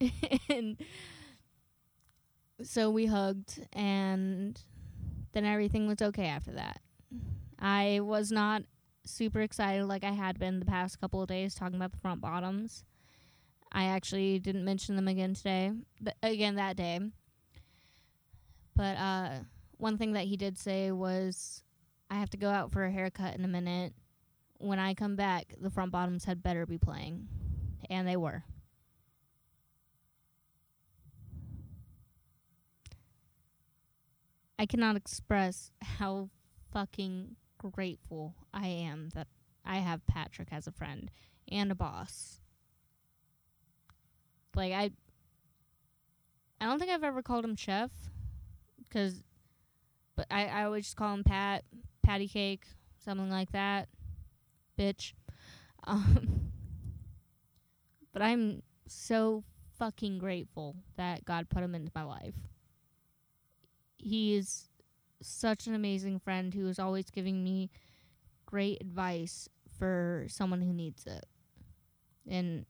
and 0.50 0.76
so 2.62 2.90
we 2.90 3.06
hugged 3.06 3.66
and 3.72 4.60
then 5.32 5.44
everything 5.44 5.86
was 5.86 6.00
okay 6.00 6.26
after 6.26 6.52
that. 6.52 6.80
I 7.58 8.00
was 8.02 8.30
not 8.30 8.62
super 9.06 9.40
excited 9.40 9.84
like 9.86 10.04
I 10.04 10.12
had 10.12 10.38
been 10.38 10.60
the 10.60 10.66
past 10.66 11.00
couple 11.00 11.22
of 11.22 11.28
days 11.28 11.54
talking 11.54 11.76
about 11.76 11.92
the 11.92 11.98
front 11.98 12.20
bottoms. 12.20 12.84
I 13.72 13.84
actually 13.86 14.38
didn't 14.38 14.64
mention 14.64 14.94
them 14.96 15.08
again 15.08 15.34
today, 15.34 15.72
th- 16.02 16.16
again 16.22 16.54
that 16.56 16.76
day. 16.76 17.00
But 18.76 18.96
uh, 18.96 19.30
one 19.78 19.98
thing 19.98 20.12
that 20.12 20.24
he 20.24 20.36
did 20.36 20.58
say 20.58 20.92
was, 20.92 21.63
I 22.14 22.18
have 22.18 22.30
to 22.30 22.36
go 22.36 22.48
out 22.48 22.70
for 22.70 22.84
a 22.84 22.92
haircut 22.92 23.34
in 23.34 23.44
a 23.44 23.48
minute. 23.48 23.92
When 24.58 24.78
I 24.78 24.94
come 24.94 25.16
back, 25.16 25.52
the 25.60 25.68
front 25.68 25.90
bottoms 25.90 26.24
had 26.24 26.44
better 26.44 26.64
be 26.64 26.78
playing. 26.78 27.26
And 27.90 28.06
they 28.06 28.16
were. 28.16 28.44
I 34.60 34.66
cannot 34.66 34.94
express 34.94 35.72
how 35.82 36.30
fucking 36.72 37.34
grateful 37.58 38.36
I 38.52 38.68
am 38.68 39.08
that 39.14 39.26
I 39.64 39.78
have 39.78 40.06
Patrick 40.06 40.48
as 40.52 40.68
a 40.68 40.72
friend 40.72 41.10
and 41.50 41.72
a 41.72 41.74
boss. 41.74 42.38
Like 44.54 44.72
I 44.72 44.92
I 46.60 46.66
don't 46.66 46.78
think 46.78 46.92
I've 46.92 47.02
ever 47.02 47.22
called 47.22 47.44
him 47.44 47.56
chef 47.56 47.90
cuz 48.88 49.24
but 50.14 50.26
I 50.30 50.46
I 50.46 50.64
always 50.64 50.84
just 50.84 50.96
call 50.96 51.12
him 51.12 51.24
Pat, 51.24 51.64
patty 52.04 52.28
cake, 52.28 52.64
something 53.04 53.30
like 53.30 53.52
that. 53.52 53.88
Bitch. 54.78 55.12
Um 55.86 56.50
but 58.14 58.22
I'm 58.22 58.62
so 58.86 59.42
fucking 59.78 60.18
grateful 60.18 60.76
that 60.96 61.24
God 61.24 61.50
put 61.50 61.62
him 61.62 61.74
into 61.74 61.90
my 61.94 62.04
life. 62.04 62.36
He 63.98 64.36
is 64.36 64.68
such 65.20 65.66
an 65.66 65.74
amazing 65.74 66.20
friend 66.20 66.54
who 66.54 66.68
is 66.68 66.78
always 66.78 67.10
giving 67.10 67.42
me 67.42 67.70
great 68.46 68.80
advice 68.80 69.48
for 69.78 70.26
someone 70.28 70.62
who 70.62 70.72
needs 70.72 71.06
it. 71.06 71.26
And 72.30 72.66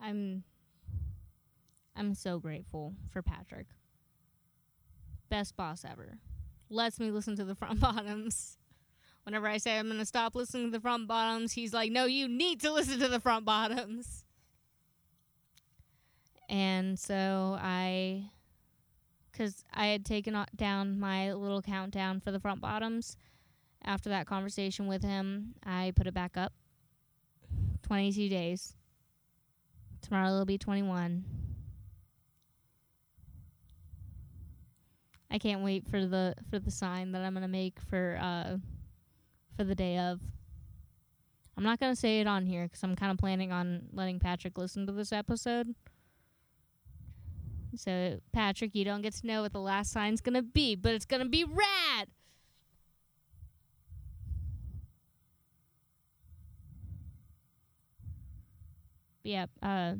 I'm 0.00 0.42
I'm 1.94 2.14
so 2.14 2.38
grateful 2.40 2.94
for 3.12 3.22
Patrick. 3.22 3.66
Best 5.32 5.56
boss 5.56 5.82
ever. 5.90 6.18
Lets 6.68 7.00
me 7.00 7.10
listen 7.10 7.36
to 7.36 7.44
the 7.46 7.54
front 7.54 7.80
bottoms. 7.86 8.58
Whenever 9.22 9.48
I 9.48 9.56
say 9.56 9.78
I'm 9.78 9.86
going 9.86 9.98
to 9.98 10.04
stop 10.04 10.34
listening 10.34 10.66
to 10.66 10.72
the 10.72 10.80
front 10.80 11.08
bottoms, 11.08 11.54
he's 11.54 11.72
like, 11.72 11.90
"No, 11.90 12.04
you 12.04 12.28
need 12.28 12.60
to 12.60 12.70
listen 12.70 12.98
to 12.98 13.08
the 13.08 13.18
front 13.18 13.46
bottoms." 13.46 14.26
And 16.50 16.98
so 16.98 17.56
I, 17.58 18.26
because 19.30 19.64
I 19.72 19.86
had 19.86 20.04
taken 20.04 20.36
down 20.54 21.00
my 21.00 21.32
little 21.32 21.62
countdown 21.62 22.20
for 22.20 22.30
the 22.30 22.38
front 22.38 22.60
bottoms 22.60 23.16
after 23.82 24.10
that 24.10 24.26
conversation 24.26 24.86
with 24.86 25.02
him, 25.02 25.54
I 25.64 25.94
put 25.96 26.06
it 26.06 26.12
back 26.12 26.36
up. 26.36 26.52
22 27.84 28.28
days. 28.28 28.74
Tomorrow 30.02 30.26
it'll 30.26 30.44
be 30.44 30.58
21. 30.58 31.24
I 35.32 35.38
can't 35.38 35.62
wait 35.62 35.88
for 35.88 36.04
the 36.04 36.34
for 36.50 36.58
the 36.58 36.70
sign 36.70 37.12
that 37.12 37.22
I'm 37.22 37.32
gonna 37.32 37.48
make 37.48 37.80
for 37.80 38.18
uh 38.20 38.58
for 39.56 39.64
the 39.64 39.74
day 39.74 39.96
of. 39.96 40.20
I'm 41.56 41.64
not 41.64 41.80
gonna 41.80 41.96
say 41.96 42.20
it 42.20 42.26
on 42.26 42.44
here 42.44 42.64
because 42.64 42.82
I'm 42.82 42.94
kind 42.94 43.10
of 43.10 43.16
planning 43.16 43.50
on 43.50 43.88
letting 43.94 44.20
Patrick 44.20 44.58
listen 44.58 44.86
to 44.86 44.92
this 44.92 45.10
episode. 45.10 45.74
So, 47.74 48.20
Patrick, 48.34 48.74
you 48.74 48.84
don't 48.84 49.00
get 49.00 49.14
to 49.14 49.26
know 49.26 49.40
what 49.40 49.54
the 49.54 49.60
last 49.60 49.90
sign's 49.90 50.20
to 50.34 50.42
be, 50.42 50.74
but 50.74 50.92
it's 50.92 51.06
to 51.22 51.28
be 51.30 51.44
rad. 51.44 52.08
Yeah, 59.24 59.46
uh 59.62 59.94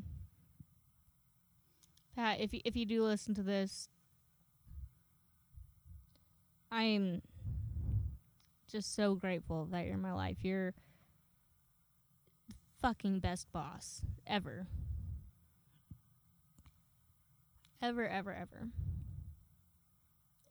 Pat, 2.14 2.40
if 2.40 2.52
you, 2.52 2.60
if 2.66 2.76
you 2.76 2.84
do 2.84 3.02
listen 3.02 3.34
to 3.34 3.42
this, 3.42 3.88
I'm 6.72 7.22
just 8.68 8.94
so 8.96 9.14
grateful 9.14 9.66
that 9.66 9.84
you're 9.84 9.94
in 9.94 10.00
my 10.02 10.12
life. 10.12 10.38
You're 10.40 10.74
fucking 12.80 13.20
best 13.20 13.52
boss 13.52 14.02
ever 14.26 14.66
ever, 17.82 18.08
ever, 18.08 18.32
ever. 18.32 18.68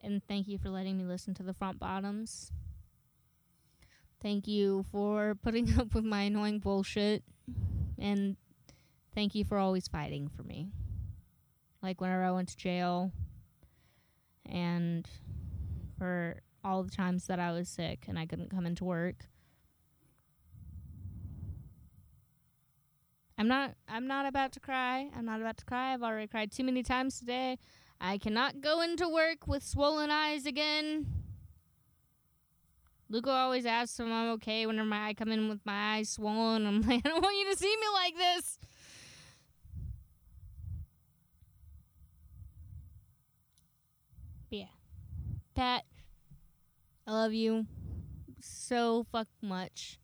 And 0.02 0.22
thank 0.28 0.48
you 0.48 0.58
for 0.58 0.70
letting 0.70 0.98
me 0.98 1.06
listen 1.06 1.34
to 1.36 1.44
the 1.44 1.54
front 1.54 1.80
bottoms. 1.80 2.52
Thank 4.22 4.48
you 4.48 4.86
for 4.92 5.38
putting 5.42 5.74
up 5.80 5.96
with 5.96 6.04
my 6.04 6.24
annoying 6.24 6.60
bullshit. 6.60 7.24
And 7.98 8.36
thank 9.16 9.34
you 9.34 9.46
for 9.46 9.58
always 9.58 9.88
fighting 9.88 10.30
for 10.36 10.44
me. 10.44 10.70
Like 11.82 12.02
whenever 12.02 12.24
I 12.24 12.32
went 12.32 12.50
to 12.50 12.58
jail, 12.58 13.12
and 14.46 15.08
for 16.02 16.42
all 16.64 16.82
the 16.82 16.90
times 16.90 17.28
that 17.28 17.40
I 17.40 17.52
was 17.52 17.70
sick 17.70 18.06
and 18.08 18.18
I 18.18 18.26
couldn't 18.26 18.50
come 18.50 18.66
into 18.66 18.84
work. 18.84 19.28
I'm 23.38 23.48
not 23.48 23.76
I'm 23.88 24.08
not 24.08 24.26
about 24.26 24.52
to 24.54 24.60
cry. 24.60 25.12
I'm 25.16 25.26
not 25.26 25.42
about 25.42 25.58
to 25.58 25.66
cry. 25.66 25.94
I've 25.94 26.02
already 26.02 26.26
cried 26.26 26.52
too 26.52 26.64
many 26.64 26.82
times 26.82 27.20
today. 27.20 27.60
I 28.00 28.18
cannot 28.18 28.62
go 28.62 28.82
into 28.82 29.08
work 29.08 29.46
with 29.46 29.62
swollen 29.62 30.10
eyes 30.10 30.48
again. 30.48 31.06
Luca 33.08 33.30
always 33.30 33.68
asks 33.68 34.00
if 34.00 34.08
I'm 34.08 34.32
okay 34.32 34.66
whenever 34.66 34.92
I 34.92 35.14
come 35.14 35.32
in 35.32 35.50
with 35.50 35.64
my 35.68 35.98
eyes 35.98 36.10
swollen. 36.10 36.66
I'm 36.66 36.82
like, 36.88 37.06
I 37.06 37.10
don't 37.10 37.22
want 37.22 37.38
you 37.38 37.54
to 37.54 37.60
see 37.60 37.76
me 37.76 37.88
like 37.94 38.16
this. 38.18 38.58
But 44.50 44.58
yeah. 44.58 44.66
Pat, 45.54 45.84
I 47.12 47.14
love 47.14 47.34
you 47.34 47.66
so 48.40 49.06
fuck 49.12 49.28
much. 49.42 50.00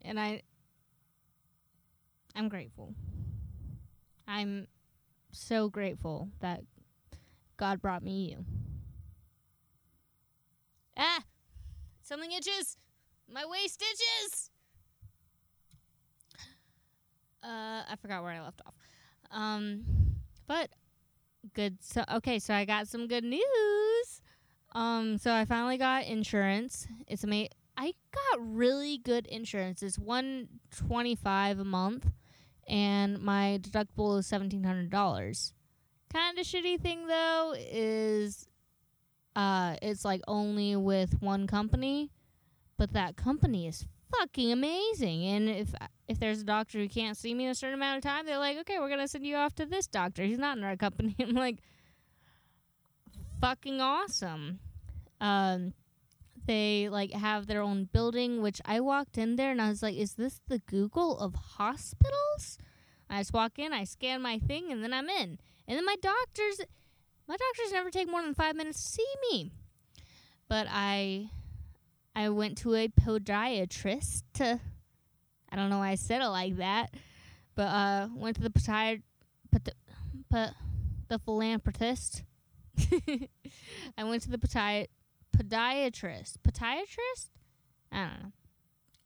And 0.00 0.18
I 0.18 0.42
I'm 2.36 2.48
grateful. 2.48 2.94
I'm 4.28 4.68
so 5.32 5.68
grateful 5.68 6.28
that 6.38 6.60
God 7.56 7.82
brought 7.82 8.04
me 8.04 8.30
you. 8.30 8.44
Ah! 10.96 11.24
Something 12.00 12.30
itches! 12.30 12.76
My 13.28 13.44
waist 13.44 13.82
itches! 13.82 14.50
Uh, 17.42 17.82
I 17.90 17.96
forgot 18.00 18.22
where 18.22 18.32
I 18.32 18.40
left 18.40 18.60
off. 18.64 18.74
Um, 19.32 19.82
but 20.46 20.68
good. 21.54 21.78
So, 21.80 22.04
okay, 22.08 22.38
so 22.38 22.54
I 22.54 22.64
got 22.64 22.86
some 22.86 23.08
good 23.08 23.24
news. 23.24 24.20
Um, 24.72 25.18
so 25.18 25.32
I 25.32 25.44
finally 25.44 25.78
got 25.78 26.04
insurance. 26.04 26.86
It's 27.06 27.24
ama- 27.24 27.48
I 27.76 27.94
got 28.12 28.38
really 28.38 28.98
good 28.98 29.26
insurance. 29.26 29.82
It's 29.82 29.98
one 29.98 30.48
twenty 30.70 31.14
five 31.14 31.58
a 31.58 31.64
month 31.64 32.06
and 32.70 33.20
my 33.20 33.58
deductible 33.60 34.18
is 34.18 34.26
seventeen 34.26 34.64
hundred 34.64 34.90
dollars. 34.90 35.52
Kind 36.12 36.38
of 36.38 36.46
shitty 36.46 36.80
thing 36.80 37.06
though 37.06 37.54
is, 37.56 38.46
uh, 39.36 39.76
it's 39.82 40.04
like 40.04 40.22
only 40.26 40.76
with 40.76 41.20
one 41.20 41.46
company, 41.46 42.10
but 42.78 42.92
that 42.92 43.16
company 43.16 43.66
is 43.66 43.84
fucking 44.16 44.52
amazing. 44.52 45.24
And 45.26 45.48
if 45.48 45.74
if 46.08 46.18
there's 46.18 46.42
a 46.42 46.44
doctor 46.44 46.78
who 46.78 46.88
can't 46.88 47.16
see 47.16 47.34
me 47.34 47.44
in 47.44 47.50
a 47.50 47.54
certain 47.54 47.74
amount 47.74 47.98
of 47.98 48.02
time, 48.04 48.24
they're 48.24 48.38
like, 48.38 48.58
okay, 48.58 48.78
we're 48.78 48.88
gonna 48.88 49.08
send 49.08 49.26
you 49.26 49.36
off 49.36 49.54
to 49.56 49.66
this 49.66 49.86
doctor. 49.86 50.22
He's 50.22 50.38
not 50.38 50.56
in 50.56 50.64
our 50.64 50.76
company. 50.76 51.16
I'm 51.20 51.34
like, 51.34 51.58
fucking 53.40 53.80
awesome. 53.80 54.60
Um, 55.20 55.74
they 56.46 56.88
like 56.88 57.12
have 57.12 57.46
their 57.46 57.60
own 57.60 57.84
building 57.92 58.40
which 58.40 58.62
i 58.64 58.80
walked 58.80 59.18
in 59.18 59.36
there 59.36 59.50
and 59.50 59.60
i 59.60 59.68
was 59.68 59.82
like 59.82 59.94
is 59.94 60.14
this 60.14 60.40
the 60.48 60.58
google 60.60 61.18
of 61.18 61.34
hospitals 61.34 62.56
i 63.10 63.20
just 63.20 63.34
walk 63.34 63.58
in 63.58 63.74
i 63.74 63.84
scan 63.84 64.22
my 64.22 64.38
thing 64.38 64.72
and 64.72 64.82
then 64.82 64.92
i'm 64.94 65.08
in 65.10 65.38
and 65.68 65.76
then 65.76 65.84
my 65.84 65.96
doctors 66.00 66.60
My 67.30 67.36
doctors 67.36 67.72
never 67.72 67.92
take 67.92 68.10
more 68.10 68.22
than 68.22 68.34
five 68.34 68.56
minutes 68.56 68.82
to 68.82 68.88
see 68.88 69.06
me. 69.30 69.52
But 70.48 70.66
I 70.68 71.30
I 72.12 72.28
went 72.30 72.58
to 72.58 72.74
a 72.74 72.88
podiatrist. 72.88 74.22
To, 74.34 74.58
I 75.48 75.54
don't 75.54 75.70
know 75.70 75.78
why 75.78 75.90
I 75.90 75.94
said 75.94 76.22
it 76.22 76.28
like 76.28 76.56
that. 76.56 76.92
But 77.54 77.68
uh 77.68 78.08
went 78.16 78.34
to 78.38 78.42
the 78.42 78.50
podiatrist 78.50 79.02
the 81.08 81.18
philanthropist. 81.20 82.24
I 83.98 84.04
went 84.04 84.22
to 84.22 84.30
the 84.30 84.38
podi- 84.38 84.88
podiatrist. 85.36 86.36
Podiatrist? 86.46 87.30
I 87.92 87.98
don't 87.98 88.22
know. 88.22 88.32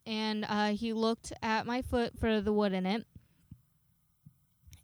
And 0.07 0.47
uh, 0.49 0.69
he 0.69 0.93
looked 0.93 1.33
at 1.43 1.67
my 1.67 1.83
foot 1.83 2.19
for 2.19 2.41
the 2.41 2.53
wood 2.53 2.73
in 2.73 2.87
it. 2.87 3.07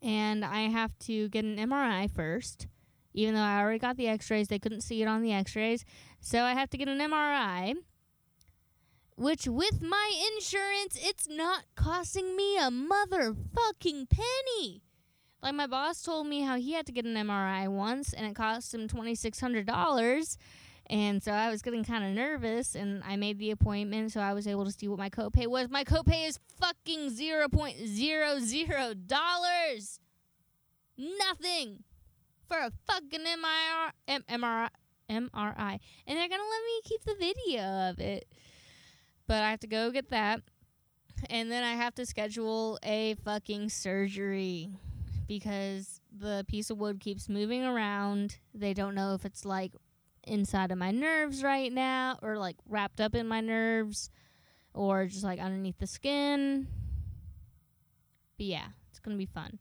And 0.02 0.44
I 0.44 0.62
have 0.62 0.98
to 1.00 1.28
get 1.28 1.44
an 1.44 1.56
MRI 1.56 2.10
first. 2.10 2.66
Even 3.12 3.34
though 3.34 3.40
I 3.40 3.60
already 3.60 3.78
got 3.78 3.96
the 3.96 4.08
x 4.08 4.30
rays, 4.30 4.48
they 4.48 4.58
couldn't 4.58 4.82
see 4.82 5.02
it 5.02 5.06
on 5.06 5.22
the 5.22 5.32
x 5.32 5.54
rays. 5.56 5.84
So 6.20 6.42
I 6.42 6.54
have 6.54 6.70
to 6.70 6.78
get 6.78 6.88
an 6.88 6.98
MRI. 6.98 7.74
Which, 9.16 9.46
with 9.46 9.82
my 9.82 10.12
insurance, 10.34 10.96
it's 10.98 11.28
not 11.28 11.64
costing 11.74 12.36
me 12.36 12.56
a 12.56 12.70
motherfucking 12.70 14.08
penny. 14.08 14.82
Like 15.42 15.54
my 15.54 15.66
boss 15.66 16.02
told 16.02 16.26
me 16.26 16.42
how 16.42 16.56
he 16.56 16.72
had 16.72 16.84
to 16.86 16.92
get 16.92 17.06
an 17.06 17.14
MRI 17.14 17.68
once 17.68 18.12
and 18.12 18.26
it 18.26 18.34
cost 18.34 18.74
him 18.74 18.88
$2600 18.88 20.36
and 20.90 21.22
so 21.22 21.32
I 21.32 21.48
was 21.50 21.62
getting 21.62 21.84
kind 21.84 22.04
of 22.04 22.10
nervous 22.10 22.74
and 22.74 23.02
I 23.06 23.16
made 23.16 23.38
the 23.38 23.52
appointment 23.52 24.12
so 24.12 24.20
I 24.20 24.34
was 24.34 24.46
able 24.48 24.64
to 24.64 24.72
see 24.72 24.88
what 24.88 24.98
my 24.98 25.08
copay 25.08 25.46
was. 25.46 25.70
My 25.70 25.84
copay 25.84 26.28
is 26.28 26.40
fucking 26.58 27.10
$0.00 27.10 29.98
Nothing 30.98 31.84
for 32.46 32.58
a 32.58 32.70
fucking 32.86 33.20
MRI, 33.20 33.92
MRI 34.28 34.68
MRI. 35.08 35.80
And 36.06 36.18
they're 36.18 36.28
going 36.28 36.40
to 36.40 36.50
let 36.50 36.62
me 36.64 36.80
keep 36.84 37.04
the 37.04 37.14
video 37.18 37.88
of 37.90 37.98
it. 38.00 38.26
But 39.26 39.42
I 39.42 39.50
have 39.50 39.60
to 39.60 39.66
go 39.66 39.90
get 39.90 40.10
that. 40.10 40.42
And 41.28 41.50
then 41.50 41.64
I 41.64 41.74
have 41.74 41.94
to 41.96 42.06
schedule 42.06 42.78
a 42.82 43.16
fucking 43.24 43.68
surgery 43.70 44.70
because 45.30 46.00
the 46.10 46.44
piece 46.48 46.70
of 46.70 46.78
wood 46.78 46.98
keeps 46.98 47.28
moving 47.28 47.62
around. 47.62 48.38
They 48.52 48.74
don't 48.74 48.96
know 48.96 49.14
if 49.14 49.24
it's 49.24 49.44
like 49.44 49.72
inside 50.24 50.72
of 50.72 50.78
my 50.78 50.90
nerves 50.90 51.44
right 51.44 51.72
now 51.72 52.18
or 52.20 52.36
like 52.36 52.56
wrapped 52.68 53.00
up 53.00 53.14
in 53.14 53.28
my 53.28 53.40
nerves 53.40 54.10
or 54.74 55.06
just 55.06 55.22
like 55.22 55.38
underneath 55.38 55.78
the 55.78 55.86
skin. 55.86 56.66
But 58.38 58.46
yeah, 58.46 58.66
it's 58.90 58.98
going 58.98 59.16
to 59.16 59.18
be 59.18 59.30
fun. 59.32 59.60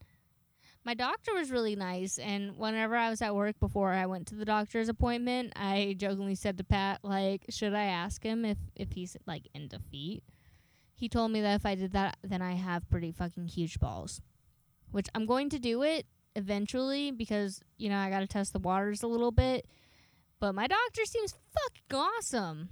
My 0.83 0.95
doctor 0.95 1.35
was 1.35 1.51
really 1.51 1.75
nice, 1.75 2.17
and 2.17 2.57
whenever 2.57 2.95
I 2.95 3.11
was 3.11 3.21
at 3.21 3.35
work 3.35 3.59
before 3.59 3.91
I 3.91 4.07
went 4.07 4.25
to 4.29 4.35
the 4.35 4.45
doctor's 4.45 4.89
appointment, 4.89 5.53
I 5.55 5.93
jokingly 5.99 6.33
said 6.33 6.57
to 6.57 6.63
Pat, 6.63 7.01
like, 7.03 7.45
should 7.49 7.75
I 7.75 7.83
ask 7.83 8.23
him 8.23 8.43
if, 8.43 8.57
if 8.75 8.93
he's 8.93 9.15
like 9.27 9.47
into 9.53 9.77
feet? 9.91 10.23
He 10.95 11.09
told 11.09 11.29
me 11.29 11.41
that 11.41 11.55
if 11.55 11.65
I 11.65 11.75
did 11.75 11.91
that, 11.91 12.17
then 12.23 12.41
I 12.41 12.53
have 12.53 12.89
pretty 12.89 13.11
fucking 13.11 13.49
huge 13.49 13.79
balls 13.79 14.21
which 14.91 15.07
I'm 15.15 15.25
going 15.25 15.49
to 15.49 15.59
do 15.59 15.83
it 15.83 16.05
eventually 16.35 17.11
because, 17.11 17.61
you 17.77 17.89
know, 17.89 17.97
I 17.97 18.09
got 18.09 18.19
to 18.19 18.27
test 18.27 18.53
the 18.53 18.59
waters 18.59 19.03
a 19.03 19.07
little 19.07 19.31
bit. 19.31 19.65
But 20.39 20.55
my 20.55 20.67
doctor 20.67 21.05
seems 21.05 21.33
fucking 21.53 21.99
awesome. 21.99 22.69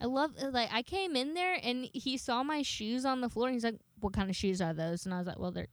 I 0.00 0.06
love 0.06 0.32
uh, 0.42 0.50
like 0.50 0.68
I 0.72 0.82
came 0.82 1.14
in 1.14 1.34
there 1.34 1.56
and 1.62 1.88
he 1.92 2.16
saw 2.16 2.42
my 2.42 2.62
shoes 2.62 3.04
on 3.04 3.20
the 3.20 3.28
floor 3.28 3.46
and 3.46 3.54
he's 3.54 3.64
like, 3.64 3.78
"What 4.00 4.12
kind 4.12 4.28
of 4.28 4.36
shoes 4.36 4.60
are 4.60 4.74
those?" 4.74 5.06
And 5.06 5.14
I 5.14 5.18
was 5.18 5.26
like, 5.28 5.38
"Well, 5.38 5.52
they're 5.52 5.68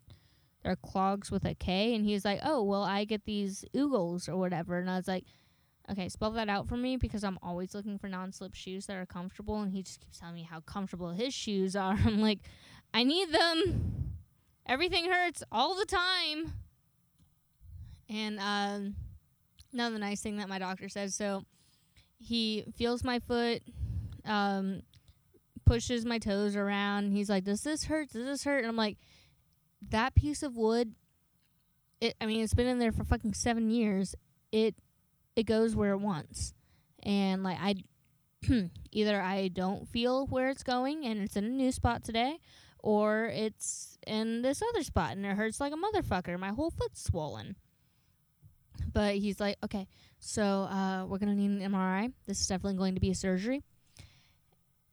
they're 0.63 0.75
clogs 0.75 1.31
with 1.31 1.45
a 1.45 1.55
K." 1.55 1.95
And 1.95 2.05
he 2.05 2.13
was 2.13 2.23
like, 2.23 2.39
"Oh, 2.43 2.63
well, 2.63 2.83
I 2.83 3.05
get 3.05 3.25
these 3.25 3.65
oogles 3.75 4.29
or 4.29 4.37
whatever." 4.37 4.77
And 4.77 4.89
I 4.89 4.97
was 4.97 5.07
like, 5.07 5.25
"Okay, 5.91 6.09
spell 6.09 6.31
that 6.31 6.47
out 6.47 6.67
for 6.67 6.77
me 6.77 6.95
because 6.95 7.23
I'm 7.23 7.39
always 7.41 7.73
looking 7.73 7.97
for 7.97 8.07
non-slip 8.07 8.53
shoes 8.53 8.85
that 8.85 8.97
are 8.97 9.05
comfortable." 9.07 9.61
And 9.61 9.73
he 9.73 9.81
just 9.81 9.99
keeps 9.99 10.19
telling 10.19 10.35
me 10.35 10.43
how 10.43 10.59
comfortable 10.59 11.09
his 11.09 11.33
shoes 11.33 11.75
are. 11.75 11.97
I'm 12.05 12.21
like, 12.21 12.39
"I 12.93 13.03
need 13.03 13.31
them." 13.31 14.08
Everything 14.69 15.11
hurts 15.11 15.43
all 15.51 15.75
the 15.75 15.85
time. 15.85 16.53
And 18.07 18.39
um, 18.39 18.95
another 19.73 19.97
nice 19.97 20.21
thing 20.21 20.37
that 20.37 20.47
my 20.47 20.59
doctor 20.59 20.87
says 20.87 21.15
so 21.15 21.43
he 22.19 22.65
feels 22.75 23.03
my 23.03 23.19
foot, 23.19 23.61
um, 24.25 24.83
pushes 25.65 26.05
my 26.05 26.19
toes 26.19 26.55
around. 26.55 27.11
He's 27.11 27.29
like, 27.29 27.43
Does 27.43 27.61
this 27.61 27.85
hurt? 27.85 28.09
Does 28.09 28.25
this 28.25 28.43
hurt? 28.43 28.59
And 28.59 28.67
I'm 28.67 28.75
like, 28.75 28.97
That 29.89 30.15
piece 30.15 30.43
of 30.43 30.55
wood, 30.55 30.93
it, 32.01 32.15
I 32.21 32.25
mean, 32.25 32.41
it's 32.41 32.53
been 32.53 32.67
in 32.67 32.79
there 32.79 32.91
for 32.91 33.03
fucking 33.03 33.33
seven 33.33 33.69
years. 33.69 34.15
It 34.51 34.75
it 35.35 35.43
goes 35.43 35.75
where 35.75 35.91
it 35.91 35.99
wants. 35.99 36.53
And 37.03 37.43
like 37.43 37.57
I 37.61 37.75
either 38.91 39.21
I 39.21 39.47
don't 39.47 39.87
feel 39.87 40.27
where 40.27 40.49
it's 40.49 40.63
going 40.63 41.05
and 41.05 41.21
it's 41.21 41.35
in 41.35 41.45
a 41.45 41.49
new 41.49 41.71
spot 41.71 42.03
today, 42.03 42.39
or 42.79 43.25
it's 43.25 43.97
in 44.07 44.41
this 44.41 44.61
other 44.61 44.83
spot 44.83 45.11
and 45.11 45.25
it 45.25 45.35
hurts 45.35 45.59
like 45.59 45.73
a 45.73 45.75
motherfucker. 45.75 46.39
My 46.39 46.49
whole 46.49 46.71
foot's 46.71 47.03
swollen. 47.03 47.55
But 48.91 49.15
he's 49.15 49.39
like, 49.39 49.57
okay, 49.63 49.87
so 50.19 50.43
uh, 50.43 51.05
we're 51.05 51.19
going 51.19 51.35
to 51.35 51.39
need 51.39 51.61
an 51.61 51.71
MRI. 51.71 52.11
This 52.25 52.41
is 52.41 52.47
definitely 52.47 52.77
going 52.77 52.95
to 52.95 53.01
be 53.01 53.11
a 53.11 53.15
surgery. 53.15 53.61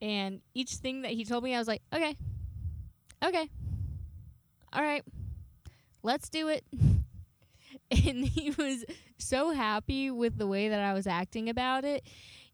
And 0.02 0.40
each 0.54 0.74
thing 0.74 1.02
that 1.02 1.12
he 1.12 1.24
told 1.24 1.44
me, 1.44 1.54
I 1.54 1.58
was 1.58 1.68
like, 1.68 1.82
okay, 1.92 2.16
okay, 3.24 3.48
all 4.72 4.82
right, 4.82 5.02
let's 6.02 6.28
do 6.28 6.48
it. 6.48 6.64
and 7.90 8.24
he 8.24 8.50
was 8.50 8.84
so 9.18 9.50
happy 9.50 10.10
with 10.10 10.36
the 10.36 10.46
way 10.46 10.68
that 10.68 10.80
I 10.80 10.92
was 10.92 11.06
acting 11.06 11.48
about 11.48 11.84
it. 11.84 12.04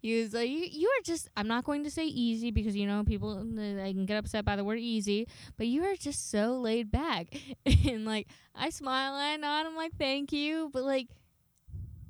He 0.02 0.20
was 0.20 0.34
like, 0.34 0.50
you, 0.50 0.66
you 0.68 0.88
are 0.88 1.02
just, 1.04 1.28
I'm 1.36 1.46
not 1.46 1.62
going 1.62 1.84
to 1.84 1.90
say 1.90 2.06
easy 2.06 2.50
because, 2.50 2.74
you 2.74 2.88
know, 2.88 3.04
people, 3.04 3.38
i 3.38 3.92
can 3.92 4.04
get 4.04 4.16
upset 4.16 4.44
by 4.44 4.56
the 4.56 4.64
word 4.64 4.80
easy, 4.80 5.28
but 5.56 5.68
you 5.68 5.84
are 5.84 5.94
just 5.94 6.28
so 6.28 6.58
laid 6.58 6.90
back. 6.90 7.28
and, 7.66 8.04
like, 8.04 8.26
I 8.52 8.70
smile 8.70 9.14
and 9.14 9.42
nod. 9.42 9.64
I'm 9.64 9.76
like, 9.76 9.96
thank 9.96 10.32
you. 10.32 10.70
But, 10.72 10.82
like, 10.82 11.06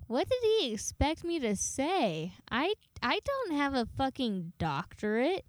what 0.07 0.26
did 0.26 0.38
he 0.42 0.72
expect 0.72 1.22
me 1.22 1.38
to 1.40 1.55
say? 1.55 2.33
I, 2.50 2.72
I 3.02 3.18
don't 3.22 3.57
have 3.59 3.74
a 3.74 3.87
fucking 3.98 4.55
doctorate. 4.59 5.44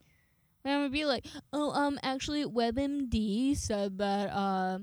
And 0.65 0.73
I'm 0.73 0.79
gonna 0.81 0.89
be 0.89 1.05
like, 1.05 1.25
oh, 1.53 1.71
um, 1.71 1.97
actually, 2.03 2.43
WebMD 2.43 3.55
said 3.55 3.97
that, 3.99 4.29
uh, 4.33 4.79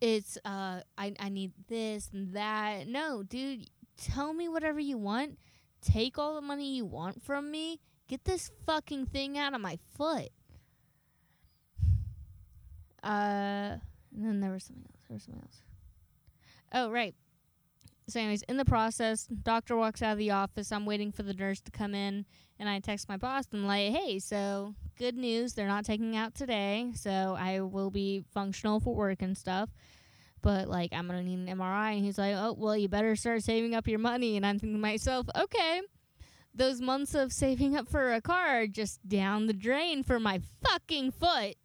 it's, 0.00 0.38
uh, 0.44 0.82
I, 0.96 1.12
I 1.18 1.28
need 1.28 1.50
this 1.66 2.08
and 2.12 2.34
that. 2.34 2.86
No, 2.86 3.24
dude, 3.24 3.68
tell 3.96 4.32
me 4.32 4.48
whatever 4.48 4.78
you 4.78 4.96
want 4.96 5.38
take 5.80 6.18
all 6.18 6.34
the 6.34 6.40
money 6.40 6.76
you 6.76 6.84
want 6.84 7.22
from 7.22 7.50
me. 7.50 7.80
Get 8.08 8.24
this 8.24 8.50
fucking 8.66 9.06
thing 9.06 9.36
out 9.36 9.54
of 9.54 9.60
my 9.60 9.78
foot. 9.96 10.30
Uh, 13.02 13.76
and 14.14 14.26
then 14.26 14.40
there 14.40 14.50
was 14.50 14.64
something 14.64 14.84
else. 14.84 15.04
There 15.08 15.14
was 15.14 15.22
something 15.22 15.42
else. 15.42 15.62
Oh, 16.72 16.90
right. 16.90 17.14
So, 18.08 18.20
anyways, 18.20 18.42
in 18.42 18.56
the 18.56 18.64
process, 18.64 19.26
doctor 19.26 19.76
walks 19.76 20.00
out 20.02 20.12
of 20.12 20.18
the 20.18 20.30
office. 20.30 20.72
I'm 20.72 20.86
waiting 20.86 21.12
for 21.12 21.22
the 21.22 21.34
nurse 21.34 21.60
to 21.60 21.70
come 21.70 21.94
in, 21.94 22.24
and 22.58 22.68
I 22.68 22.78
text 22.80 23.06
my 23.08 23.18
boss 23.18 23.44
and 23.52 23.66
like, 23.66 23.92
"Hey, 23.92 24.18
so 24.18 24.74
good 24.96 25.14
news. 25.14 25.52
They're 25.52 25.68
not 25.68 25.84
taking 25.84 26.16
out 26.16 26.34
today, 26.34 26.90
so 26.94 27.36
I 27.38 27.60
will 27.60 27.90
be 27.90 28.24
functional 28.32 28.80
for 28.80 28.94
work 28.94 29.20
and 29.20 29.36
stuff." 29.36 29.68
But 30.42 30.68
like 30.68 30.92
I'm 30.92 31.06
gonna 31.06 31.22
need 31.22 31.48
an 31.48 31.58
MRI. 31.58 31.94
And 31.94 32.04
he's 32.04 32.18
like, 32.18 32.34
oh, 32.36 32.54
well, 32.58 32.76
you 32.76 32.88
better 32.88 33.16
start 33.16 33.42
saving 33.42 33.74
up 33.74 33.88
your 33.88 33.98
money. 33.98 34.36
And 34.36 34.46
I'm 34.46 34.58
thinking 34.58 34.76
to 34.76 34.80
myself, 34.80 35.26
okay, 35.36 35.80
those 36.54 36.80
months 36.80 37.14
of 37.14 37.32
saving 37.32 37.76
up 37.76 37.88
for 37.88 38.12
a 38.12 38.20
car 38.20 38.62
are 38.62 38.66
just 38.66 39.06
down 39.08 39.46
the 39.46 39.52
drain 39.52 40.02
for 40.02 40.18
my 40.18 40.40
fucking 40.62 41.12
foot. 41.12 41.56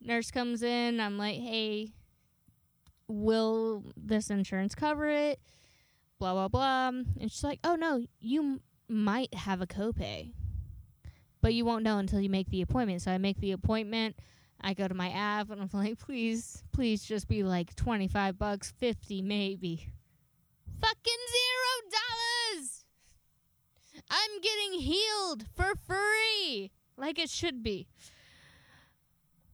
Nurse 0.00 0.30
comes 0.30 0.62
in. 0.62 1.00
I'm 1.00 1.16
like, 1.16 1.36
hey, 1.40 1.92
will 3.08 3.84
this 3.96 4.30
insurance 4.30 4.74
cover 4.74 5.08
it? 5.08 5.40
Blah, 6.18 6.34
blah, 6.34 6.48
blah. 6.48 6.88
And 6.88 7.30
she's 7.32 7.44
like, 7.44 7.60
oh, 7.64 7.74
no, 7.74 8.04
you 8.20 8.40
m- 8.42 8.60
might 8.88 9.32
have 9.34 9.60
a 9.60 9.66
copay, 9.66 10.32
but 11.40 11.54
you 11.54 11.64
won't 11.64 11.84
know 11.84 11.98
until 11.98 12.20
you 12.20 12.30
make 12.30 12.50
the 12.50 12.62
appointment. 12.62 13.02
So 13.02 13.10
I 13.10 13.18
make 13.18 13.40
the 13.40 13.52
appointment. 13.52 14.16
I 14.66 14.72
go 14.72 14.88
to 14.88 14.94
my 14.94 15.10
app 15.10 15.50
and 15.50 15.60
I'm 15.60 15.68
like, 15.74 15.98
please, 15.98 16.64
please 16.72 17.04
just 17.04 17.28
be 17.28 17.42
like 17.42 17.76
25 17.76 18.38
bucks, 18.38 18.72
50 18.78 19.20
maybe. 19.20 19.88
Fucking 20.80 21.22
zero 21.30 21.90
dollars! 21.92 22.84
I'm 24.08 24.40
getting 24.40 24.80
healed 24.80 25.44
for 25.54 25.74
free, 25.86 26.70
like 26.96 27.18
it 27.18 27.28
should 27.28 27.62
be. 27.62 27.88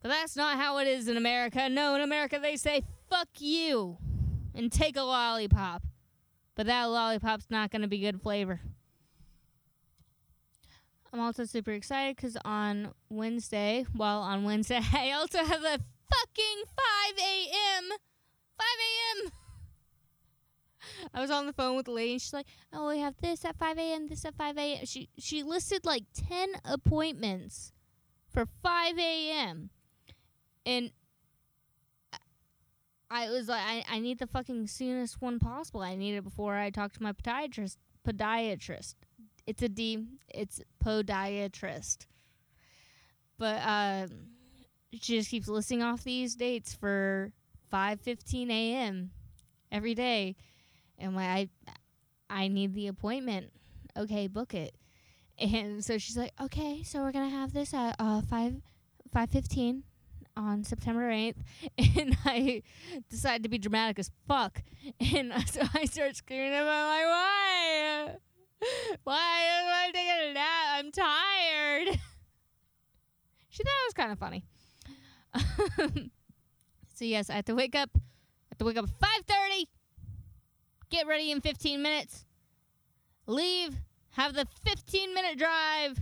But 0.00 0.10
that's 0.10 0.36
not 0.36 0.58
how 0.58 0.78
it 0.78 0.86
is 0.86 1.08
in 1.08 1.16
America. 1.16 1.68
No, 1.68 1.96
in 1.96 2.02
America 2.02 2.38
they 2.40 2.56
say, 2.56 2.82
fuck 3.08 3.28
you, 3.38 3.98
and 4.54 4.70
take 4.70 4.96
a 4.96 5.02
lollipop. 5.02 5.82
But 6.54 6.66
that 6.66 6.84
lollipop's 6.84 7.50
not 7.50 7.72
to 7.82 7.88
be 7.88 7.98
good 7.98 8.22
flavor. 8.22 8.60
I'm 11.12 11.20
also 11.20 11.44
super 11.44 11.72
excited 11.72 12.16
because 12.16 12.36
on 12.44 12.92
Wednesday, 13.08 13.84
well, 13.96 14.20
on 14.20 14.44
Wednesday, 14.44 14.80
I 14.94 15.10
also 15.12 15.38
have 15.38 15.62
a 15.62 15.78
fucking 16.10 16.62
5 16.66 17.18
a.m. 17.18 17.90
5 18.58 18.66
a.m. 19.26 19.32
I 21.14 21.20
was 21.20 21.30
on 21.30 21.46
the 21.46 21.52
phone 21.52 21.76
with 21.76 21.86
the 21.86 21.92
lady, 21.92 22.12
and 22.12 22.22
she's 22.22 22.32
like, 22.32 22.46
"Oh, 22.72 22.88
we 22.88 23.00
have 23.00 23.16
this 23.20 23.44
at 23.44 23.58
5 23.58 23.78
a.m., 23.78 24.08
this 24.08 24.24
at 24.24 24.34
5 24.36 24.56
a.m." 24.56 24.86
She 24.86 25.08
she 25.18 25.42
listed 25.42 25.84
like 25.84 26.04
10 26.14 26.52
appointments 26.64 27.72
for 28.30 28.46
5 28.62 28.98
a.m. 28.98 29.70
and 30.64 30.92
I 33.10 33.28
was 33.28 33.48
like, 33.48 33.62
I, 33.62 33.84
I 33.90 33.98
need 33.98 34.20
the 34.20 34.26
fucking 34.26 34.68
soonest 34.68 35.20
one 35.20 35.40
possible. 35.40 35.80
I 35.80 35.96
need 35.96 36.14
it 36.14 36.22
before 36.22 36.56
I 36.56 36.70
talk 36.70 36.92
to 36.92 37.02
my 37.02 37.12
podiatrist. 37.12 37.76
Podiatrist. 38.06 38.94
It's 39.50 39.62
a 39.62 39.68
D. 39.68 40.06
It's 40.32 40.60
podiatrist. 40.80 42.06
But 43.36 43.56
uh, 43.56 44.06
she 44.92 45.16
just 45.16 45.28
keeps 45.28 45.48
listing 45.48 45.82
off 45.82 46.04
these 46.04 46.36
dates 46.36 46.72
for 46.72 47.32
5:15 47.72 48.48
a.m. 48.48 49.10
every 49.72 49.96
day, 49.96 50.36
and 51.00 51.16
when 51.16 51.24
I 51.24 51.48
I 52.30 52.46
need 52.46 52.74
the 52.74 52.86
appointment. 52.86 53.52
Okay, 53.96 54.28
book 54.28 54.54
it. 54.54 54.76
And 55.36 55.84
so 55.84 55.98
she's 55.98 56.16
like, 56.16 56.32
okay, 56.40 56.84
so 56.84 57.00
we're 57.00 57.10
gonna 57.10 57.28
have 57.28 57.52
this 57.52 57.74
at 57.74 57.96
uh, 57.98 58.22
five 58.22 58.54
five 59.12 59.30
fifteen 59.30 59.82
on 60.36 60.62
September 60.62 61.10
8th, 61.10 61.42
and 61.98 62.16
I 62.24 62.62
decided 63.10 63.42
to 63.42 63.48
be 63.48 63.58
dramatic 63.58 63.98
as 63.98 64.12
fuck. 64.28 64.62
And 65.00 65.32
so 65.48 65.62
I 65.74 65.86
start 65.86 66.14
screaming 66.14 66.52
at 66.52 66.64
my 66.64 66.84
like, 66.84 67.04
why? 67.04 68.16
Why 69.04 69.44
don't 69.60 69.72
I 69.72 69.90
take 69.92 70.08
a 70.08 70.34
nap? 70.34 70.66
I'm 70.74 70.92
tired. 70.92 72.00
she 73.48 73.62
thought 73.62 73.70
it 73.70 73.86
was 73.86 73.94
kind 73.94 74.12
of 74.12 74.18
funny. 74.18 74.44
so 76.94 77.04
yes, 77.04 77.30
I 77.30 77.34
have 77.34 77.44
to 77.46 77.54
wake 77.54 77.74
up. 77.74 77.90
I 77.94 78.00
have 78.52 78.58
to 78.58 78.64
wake 78.64 78.76
up 78.76 78.84
at 78.84 79.26
5:30. 79.26 79.66
Get 80.90 81.06
ready 81.06 81.30
in 81.30 81.40
15 81.40 81.82
minutes. 81.82 82.24
Leave. 83.26 83.76
Have 84.14 84.34
the 84.34 84.46
15 84.64 85.14
minute 85.14 85.38
drive 85.38 86.00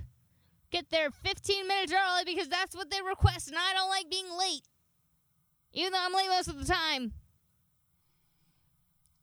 get 0.70 0.90
there 0.90 1.10
15 1.10 1.66
minutes 1.66 1.92
early 1.92 2.24
because 2.24 2.48
that's 2.48 2.76
what 2.76 2.90
they 2.90 3.00
request, 3.02 3.48
and 3.48 3.56
I 3.56 3.72
don't 3.74 3.88
like 3.88 4.10
being 4.10 4.26
late. 4.38 4.62
Even 5.72 5.92
though 5.92 6.00
I'm 6.00 6.12
late 6.12 6.28
most 6.28 6.48
of 6.48 6.58
the 6.58 6.64
time. 6.64 7.12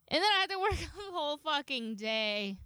And 0.07 0.23
then 0.23 0.29
I 0.35 0.41
have 0.41 0.49
to 0.49 0.59
work 0.59 0.71
the 0.77 1.11
whole 1.11 1.37
fucking 1.37 1.95
day. 1.95 2.57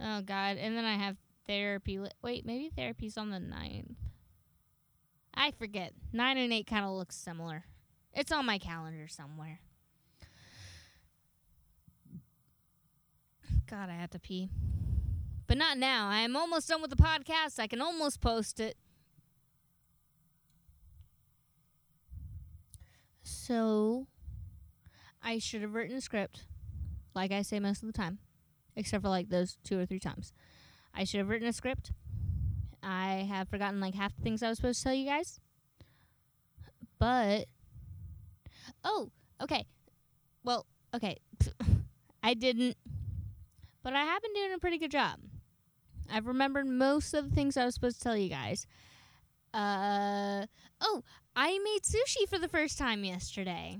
Oh, 0.00 0.20
God. 0.20 0.56
And 0.56 0.76
then 0.76 0.84
I 0.84 0.94
have 0.94 1.16
therapy. 1.46 1.98
Wait, 2.22 2.46
maybe 2.46 2.70
therapy's 2.74 3.16
on 3.16 3.30
the 3.30 3.38
9th. 3.38 3.96
I 5.34 5.50
forget. 5.52 5.92
9 6.12 6.38
and 6.38 6.52
8 6.52 6.66
kind 6.66 6.84
of 6.84 6.92
looks 6.92 7.16
similar. 7.16 7.64
It's 8.12 8.32
on 8.32 8.46
my 8.46 8.58
calendar 8.58 9.08
somewhere. 9.08 9.60
God, 13.68 13.90
I 13.90 13.94
have 13.94 14.10
to 14.10 14.18
pee. 14.18 14.50
But 15.46 15.58
not 15.58 15.78
now. 15.78 16.08
I 16.08 16.20
am 16.20 16.36
almost 16.36 16.68
done 16.68 16.80
with 16.80 16.90
the 16.90 16.96
podcast. 16.96 17.58
I 17.58 17.66
can 17.66 17.80
almost 17.80 18.20
post 18.20 18.60
it. 18.60 18.76
So, 23.22 24.06
I 25.22 25.38
should 25.38 25.62
have 25.62 25.74
written 25.74 25.96
a 25.96 26.00
script, 26.00 26.44
like 27.14 27.30
I 27.30 27.42
say 27.42 27.60
most 27.60 27.82
of 27.82 27.86
the 27.86 27.92
time, 27.92 28.18
except 28.78 29.02
for 29.02 29.08
like 29.08 29.28
those 29.28 29.58
two 29.64 29.78
or 29.78 29.84
three 29.84 29.98
times. 29.98 30.32
I 30.94 31.04
should 31.04 31.18
have 31.18 31.28
written 31.28 31.48
a 31.48 31.52
script. 31.52 31.92
I 32.82 33.26
have 33.28 33.48
forgotten 33.48 33.80
like 33.80 33.94
half 33.94 34.16
the 34.16 34.22
things 34.22 34.42
I 34.42 34.48
was 34.48 34.58
supposed 34.58 34.78
to 34.80 34.84
tell 34.84 34.94
you 34.94 35.04
guys. 35.04 35.40
But, 36.98 37.46
oh, 38.84 39.10
okay. 39.42 39.66
Well, 40.44 40.64
okay. 40.94 41.18
I 42.22 42.34
didn't, 42.34 42.76
but 43.82 43.92
I 43.92 44.02
have 44.04 44.22
been 44.22 44.32
doing 44.32 44.52
a 44.54 44.58
pretty 44.58 44.78
good 44.78 44.90
job. 44.90 45.18
I've 46.10 46.26
remembered 46.26 46.66
most 46.66 47.14
of 47.14 47.28
the 47.28 47.34
things 47.34 47.56
I 47.56 47.64
was 47.64 47.74
supposed 47.74 47.98
to 47.98 48.04
tell 48.04 48.16
you 48.16 48.28
guys. 48.28 48.66
Uh 49.52 50.46
oh, 50.80 51.02
I 51.34 51.58
made 51.58 51.82
sushi 51.82 52.28
for 52.28 52.38
the 52.38 52.48
first 52.48 52.78
time 52.78 53.04
yesterday. 53.04 53.78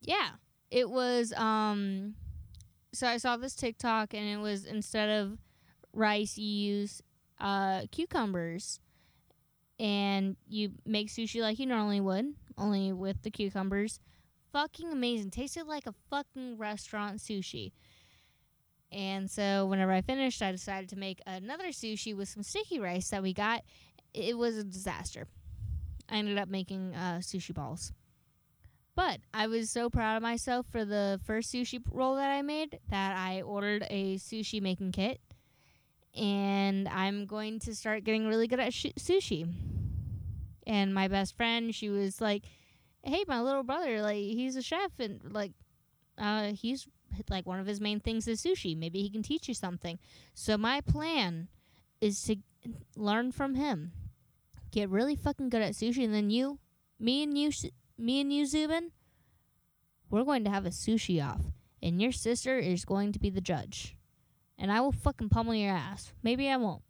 Yeah. 0.00 0.30
It 0.70 0.90
was 0.90 1.32
um 1.34 2.14
so 2.96 3.06
I 3.06 3.18
saw 3.18 3.36
this 3.36 3.54
TikTok 3.54 4.14
and 4.14 4.26
it 4.26 4.38
was 4.38 4.64
instead 4.64 5.10
of 5.10 5.38
rice 5.92 6.36
you 6.36 6.46
use 6.46 7.02
uh 7.38 7.82
cucumbers 7.90 8.80
and 9.78 10.36
you 10.48 10.72
make 10.86 11.08
sushi 11.08 11.40
like 11.42 11.58
you 11.58 11.66
normally 11.66 12.00
would, 12.00 12.26
only 12.56 12.92
with 12.92 13.22
the 13.22 13.30
cucumbers. 13.30 14.00
Fucking 14.52 14.90
amazing. 14.90 15.30
Tasted 15.30 15.66
like 15.66 15.86
a 15.86 15.94
fucking 16.08 16.56
restaurant 16.56 17.18
sushi. 17.18 17.72
And 18.90 19.30
so 19.30 19.66
whenever 19.66 19.92
I 19.92 20.00
finished, 20.00 20.40
I 20.40 20.52
decided 20.52 20.88
to 20.90 20.96
make 20.96 21.20
another 21.26 21.68
sushi 21.68 22.16
with 22.16 22.28
some 22.28 22.42
sticky 22.42 22.78
rice 22.78 23.10
that 23.10 23.22
we 23.22 23.34
got. 23.34 23.64
It 24.14 24.38
was 24.38 24.56
a 24.56 24.64
disaster. 24.64 25.26
I 26.08 26.16
ended 26.16 26.38
up 26.38 26.48
making 26.48 26.94
uh, 26.94 27.18
sushi 27.20 27.52
balls. 27.52 27.92
But 28.96 29.20
I 29.34 29.46
was 29.46 29.70
so 29.70 29.90
proud 29.90 30.16
of 30.16 30.22
myself 30.22 30.66
for 30.72 30.86
the 30.86 31.20
first 31.26 31.52
sushi 31.52 31.82
roll 31.92 32.16
that 32.16 32.30
I 32.30 32.40
made 32.40 32.80
that 32.88 33.14
I 33.14 33.42
ordered 33.42 33.86
a 33.90 34.16
sushi 34.16 34.60
making 34.60 34.92
kit. 34.92 35.20
And 36.16 36.88
I'm 36.88 37.26
going 37.26 37.60
to 37.60 37.74
start 37.74 38.04
getting 38.04 38.26
really 38.26 38.48
good 38.48 38.58
at 38.58 38.72
sh- 38.72 38.96
sushi. 38.98 39.52
And 40.66 40.94
my 40.94 41.08
best 41.08 41.36
friend, 41.36 41.74
she 41.74 41.90
was 41.90 42.22
like, 42.22 42.44
"Hey, 43.02 43.22
my 43.28 43.42
little 43.42 43.62
brother, 43.62 44.00
like 44.00 44.16
he's 44.16 44.56
a 44.56 44.62
chef, 44.62 44.98
and 44.98 45.20
like, 45.30 45.52
uh, 46.16 46.52
he's 46.52 46.88
like 47.28 47.46
one 47.46 47.60
of 47.60 47.66
his 47.66 47.82
main 47.82 48.00
things 48.00 48.26
is 48.26 48.42
sushi. 48.42 48.74
Maybe 48.74 49.02
he 49.02 49.10
can 49.10 49.22
teach 49.22 49.46
you 49.46 49.54
something. 49.54 49.98
So 50.32 50.56
my 50.56 50.80
plan 50.80 51.48
is 52.00 52.22
to 52.22 52.36
learn 52.96 53.30
from 53.30 53.56
him, 53.56 53.92
get 54.70 54.88
really 54.88 55.16
fucking 55.16 55.50
good 55.50 55.62
at 55.62 55.74
sushi, 55.74 56.02
and 56.02 56.14
then 56.14 56.30
you, 56.30 56.58
me 56.98 57.22
and 57.22 57.36
you, 57.36 57.52
me 57.98 58.20
and 58.20 58.32
you, 58.32 58.46
Zubin, 58.46 58.90
we're 60.10 60.24
going 60.24 60.44
to 60.44 60.50
have 60.50 60.66
a 60.66 60.70
sushi 60.70 61.24
off, 61.24 61.42
and 61.82 62.00
your 62.00 62.12
sister 62.12 62.58
is 62.58 62.84
going 62.84 63.12
to 63.12 63.18
be 63.18 63.30
the 63.30 63.40
judge, 63.40 63.96
and 64.58 64.70
I 64.70 64.80
will 64.80 64.92
fucking 64.92 65.28
pummel 65.28 65.54
your 65.54 65.72
ass. 65.72 66.12
Maybe 66.22 66.48
I 66.48 66.56
won't, 66.56 66.82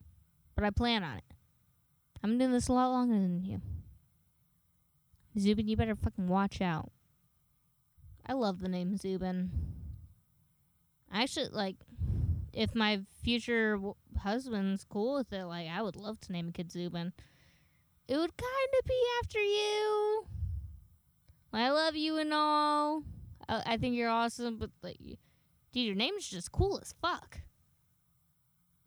but 0.54 0.64
I 0.64 0.70
plan 0.70 1.02
on 1.02 1.18
it. 1.18 1.24
I'm 2.22 2.38
doing 2.38 2.52
this 2.52 2.68
a 2.68 2.72
lot 2.72 2.90
longer 2.90 3.14
than 3.14 3.44
you. 3.44 3.60
Zubin, 5.38 5.68
you 5.68 5.76
better 5.76 5.94
fucking 5.94 6.28
watch 6.28 6.60
out. 6.60 6.90
I 8.26 8.32
love 8.32 8.60
the 8.60 8.68
name 8.68 8.96
Zubin. 8.96 9.50
I 11.12 11.22
actually 11.22 11.48
like 11.52 11.76
if 12.52 12.74
my 12.74 13.02
future 13.22 13.74
w- 13.74 13.94
husband's 14.18 14.84
cool 14.84 15.14
with 15.14 15.32
it. 15.32 15.44
Like, 15.44 15.68
I 15.68 15.82
would 15.82 15.94
love 15.94 16.18
to 16.20 16.32
name 16.32 16.48
a 16.48 16.52
kid 16.52 16.72
Zubin. 16.72 17.12
It 18.08 18.16
would 18.16 18.36
kind 18.36 18.70
of 18.78 18.86
be 18.86 19.02
after 19.22 19.38
you. 19.38 20.26
I 21.56 21.70
love 21.70 21.96
you 21.96 22.18
and 22.18 22.32
all. 22.32 23.02
I, 23.48 23.62
I 23.66 23.76
think 23.76 23.96
you're 23.96 24.10
awesome, 24.10 24.58
but 24.58 24.70
like, 24.82 24.98
dude, 25.72 25.86
your 25.86 25.94
name's 25.94 26.28
just 26.28 26.52
cool 26.52 26.78
as 26.80 26.94
fuck. 27.00 27.38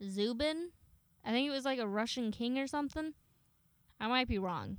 Zubin. 0.04 0.72
I 1.26 1.32
think 1.32 1.48
it 1.48 1.52
was 1.52 1.66
like 1.66 1.80
a 1.80 1.88
Russian 1.88 2.32
king 2.32 2.58
or 2.58 2.68
something. 2.68 3.14
I 4.00 4.08
might 4.08 4.28
be 4.28 4.40
wrong. 4.40 4.78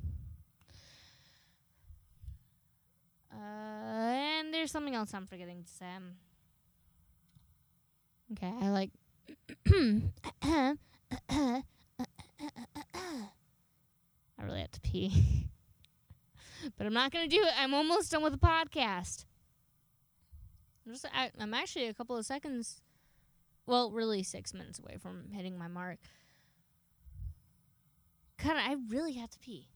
Uh, 3.33 3.37
and 3.37 4.53
there's 4.53 4.73
something 4.73 4.95
else 4.95 5.13
I'm 5.15 5.27
forgetting 5.27 5.63
to 5.65 5.69
say. 5.69 5.87
Um, 5.97 6.15
Okay, 8.33 8.53
I 8.63 8.71
like. 8.71 8.91
I 9.67 10.77
really 14.39 14.61
have 14.61 14.71
to 14.71 14.81
pee. 14.81 15.50
But 16.77 16.87
I'm 16.87 16.95
not 16.95 17.13
to 17.13 17.27
do 17.27 17.43
it. 17.43 17.53
I'm 17.59 17.75
almost 17.75 18.11
done 18.11 18.23
with 18.23 18.33
the 18.33 18.39
podcast. 18.39 19.25
I'm 20.87 20.93
just 20.93 21.07
I, 21.15 21.31
I'm 21.39 21.55
actually 21.55 21.87
a 21.87 21.95
couple 21.95 22.17
of 22.17 22.27
seconds 22.27 22.81
well, 23.67 23.93
really 23.93 24.25
6 24.25 24.53
minutes 24.53 24.81
away 24.81 24.97
from 25.01 25.31
hitting 25.33 25.57
my 25.57 25.69
mark. 25.69 25.99
God, 28.43 28.57
I 28.57 28.77
really 28.89 29.13
have 29.13 29.31
to 29.31 29.39
pee. 29.39 29.69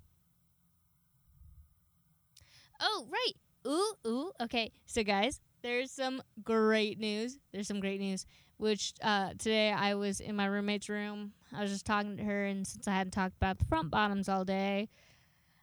Oh, 2.81 3.07
right. 3.09 3.33
Ooh, 3.66 3.94
ooh. 4.07 4.33
Okay, 4.40 4.73
so 4.87 5.05
guys, 5.05 5.40
there's 5.62 5.90
some 5.90 6.23
great 6.42 6.99
news. 6.99 7.38
There's 7.53 7.68
some 7.68 7.79
great 7.81 8.01
news. 8.01 8.27
Which 8.57 8.94
uh, 9.03 9.31
today 9.31 9.70
I 9.73 9.94
was 9.94 10.20
in 10.20 10.35
my 10.35 10.47
roommate's 10.47 10.88
room. 10.88 11.33
I 11.53 11.62
was 11.62 11.70
just 11.70 11.87
talking 11.87 12.16
to 12.16 12.25
her, 12.25 12.47
and 12.47 12.66
since 12.66 12.88
I 12.88 12.92
hadn't 12.92 13.12
talked 13.12 13.37
about 13.37 13.59
the 13.59 13.64
front 13.64 13.90
bottoms 13.90 14.29
all 14.29 14.44
day, 14.44 14.88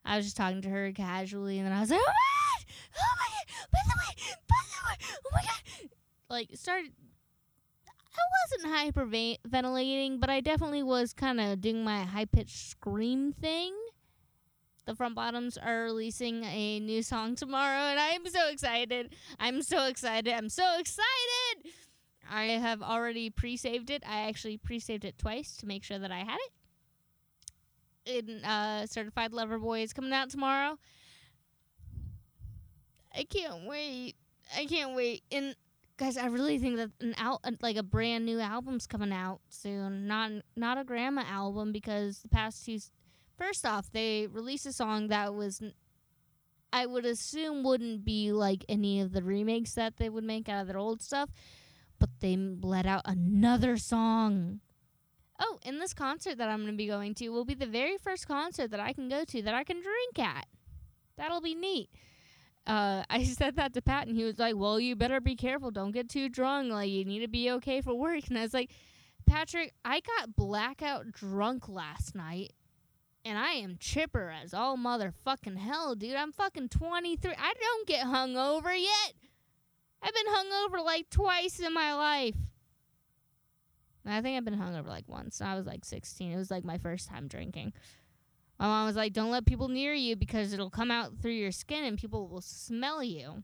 I 0.04 0.18
was 0.18 0.26
just 0.26 0.38
talking 0.38 0.62
to 0.62 0.70
her 0.70 0.92
casually, 0.92 1.58
and 1.60 1.68
then 1.68 1.74
I 1.74 1.82
was 1.82 1.92
like, 1.92 2.00
"Oh 2.00 2.06
my 2.08 2.14
god! 2.58 2.74
Oh 2.98 3.14
my 3.18 3.28
god! 3.28 3.46
By 3.72 3.80
the 3.86 3.96
way, 4.00 4.36
by 4.48 4.56
the 4.68 4.82
way, 4.88 5.18
oh 5.26 5.30
my 5.34 5.42
god!" 5.42 5.90
Like 6.30 6.50
started. 6.56 6.92
I 8.14 8.64
wasn't 8.66 8.96
hyperventilating, 8.96 10.20
but 10.20 10.30
I 10.30 10.42
definitely 10.42 10.84
was 10.84 11.14
kind 11.14 11.40
of 11.40 11.62
doing 11.62 11.84
my 11.84 12.04
high 12.04 12.26
pitched 12.26 12.70
scream 12.70 13.32
thing. 13.32 13.74
The 14.86 14.96
Front 14.96 15.16
Bottoms 15.16 15.58
are 15.58 15.84
releasing 15.84 16.44
a 16.44 16.80
new 16.80 17.04
song 17.04 17.36
tomorrow, 17.36 17.92
and 17.92 18.00
I'm 18.00 18.28
so 18.28 18.50
excited. 18.50 19.16
I'm 19.40 19.62
so 19.62 19.86
excited. 19.86 20.34
I'm 20.34 20.50
so 20.50 20.80
excited. 20.80 21.72
I 22.30 22.46
have 22.46 22.82
already 22.82 23.30
pre-saved 23.30 23.90
it. 23.90 24.04
I 24.06 24.22
actually 24.28 24.58
pre-saved 24.58 25.06
it 25.06 25.18
twice 25.18 25.56
to 25.58 25.66
make 25.66 25.84
sure 25.84 26.00
that 26.00 26.12
I 26.12 26.20
had 26.20 26.38
it. 26.38 26.52
In 28.06 28.44
uh, 28.44 28.88
Certified 28.88 29.32
Lover 29.32 29.60
Boy 29.60 29.82
is 29.82 29.94
coming 29.94 30.14
out 30.14 30.30
tomorrow. 30.30 30.78
I 33.16 33.24
can't 33.24 33.68
wait. 33.68 34.16
I 34.58 34.66
can't 34.66 34.96
wait. 34.96 35.24
And 35.32 35.56
guys, 35.98 36.18
I 36.18 36.28
really 36.28 36.58
think 36.58 36.78
that 36.78 36.90
an 37.00 37.14
out 37.18 37.42
like 37.62 37.76
a 37.76 37.84
brand 37.84 38.26
new 38.26 38.40
album's 38.40 38.88
coming 38.88 39.14
out 39.14 39.42
soon. 39.50 40.08
Not 40.08 40.32
not 40.56 40.78
a 40.78 40.84
grandma 40.84 41.24
album 41.30 41.72
because 41.72 42.20
the 42.20 42.30
past 42.30 42.66
two. 42.66 42.80
First 43.38 43.66
off, 43.66 43.92
they 43.92 44.28
released 44.28 44.66
a 44.66 44.74
song 44.74 45.08
that 45.10 45.34
was. 45.34 45.62
I 46.74 46.86
would 46.86 47.06
assume 47.06 47.64
wouldn't 47.64 48.06
be 48.06 48.32
like 48.32 48.64
any 48.70 49.02
of 49.02 49.12
the 49.12 49.24
remakes 49.24 49.74
that 49.74 49.98
they 49.98 50.10
would 50.10 50.24
make 50.24 50.48
out 50.48 50.62
of 50.62 50.68
their 50.68 50.78
old 50.78 51.02
stuff, 51.02 51.30
but 52.00 52.10
they 52.22 52.38
let 52.38 52.86
out 52.86 53.02
another 53.04 53.76
song. 53.76 54.62
Oh, 55.43 55.58
and 55.65 55.82
this 55.82 55.93
concert 55.93 56.38
that 56.38 56.49
I'm 56.49 56.60
going 56.60 56.71
to 56.71 56.77
be 56.77 56.88
going 56.88 57.15
to 57.15 57.30
will 57.30 57.45
be 57.45 57.56
the 57.56 57.65
very 57.65 57.97
first 57.97 58.27
concert 58.27 58.71
that 58.71 58.80
I 58.80 58.93
can 58.93 59.10
go 59.10 59.25
to 59.25 59.41
that 59.41 59.56
I 59.56 59.63
can 59.63 59.82
drink 59.82 60.19
at. 60.19 60.45
That'll 61.17 61.41
be 61.41 61.56
neat 61.56 61.89
uh, 62.67 63.04
I 63.10 63.23
said 63.23 63.56
that 63.56 63.73
to 63.73 63.82
Pat, 63.82 64.08
and 64.08 64.15
he 64.15 64.23
was 64.23 64.39
like, 64.39 64.56
"Well, 64.56 64.80
you 64.80 64.95
better 64.95 65.19
be 65.19 65.36
careful. 65.36 65.71
Don't 65.71 65.91
get 65.91 66.10
too 66.10 66.30
drunk. 66.30 66.71
Like, 66.71 66.89
you 66.89 67.06
need 67.06 67.19
to 67.19 67.27
be 67.27 67.51
okay 67.51 67.82
for 67.82 67.93
work." 67.93 68.21
And 68.30 68.38
I 68.38 68.43
was 68.43 68.54
like, 68.54 68.71
"Patrick, 69.25 69.73
I 69.84 70.01
got 70.01 70.36
blackout 70.36 71.12
drunk 71.12 71.67
last 71.67 72.15
night, 72.15 72.54
and 73.25 73.38
I 73.38 73.54
am 73.54 73.77
chipper 73.80 74.30
as 74.32 74.54
all 74.54 74.77
motherfucking 74.77 75.58
hell, 75.58 75.95
dude. 75.95 76.15
I'm 76.15 76.32
fucking 76.32 76.69
23. 76.69 77.32
I 77.38 77.54
don't 77.60 77.88
get 77.88 78.06
hungover 78.06 78.77
yet. 78.77 79.13
I've 80.04 80.13
been 80.13 80.34
hungover 80.34 80.84
like 80.84 81.10
twice 81.10 81.60
in 81.60 81.73
my 81.73 81.93
life. 81.93 82.36
And 84.04 84.14
I 84.14 84.22
think 84.22 84.38
I've 84.38 84.46
been 84.46 84.60
hungover 84.60 84.88
like 84.88 85.08
once. 85.08 85.42
I 85.42 85.56
was 85.56 85.66
like 85.66 85.86
16. 85.86 86.32
It 86.32 86.38
was 86.38 86.52
like 86.52 86.64
my 86.64 86.78
first 86.78 87.08
time 87.08 87.28
drinking." 87.28 87.74
My 88.60 88.68
mom 88.68 88.86
was 88.86 88.96
like, 88.96 89.14
"Don't 89.14 89.32
let 89.32 89.46
people 89.46 89.70
near 89.70 89.94
you 89.94 90.16
because 90.16 90.54
it'll 90.54 90.70
come 90.70 90.92
out 90.92 91.18
through 91.20 91.32
your 91.32 91.52
skin 91.52 91.84
and 91.84 91.98
people 91.98 92.28
will 92.28 92.42
smell 92.42 93.04
you." 93.04 93.44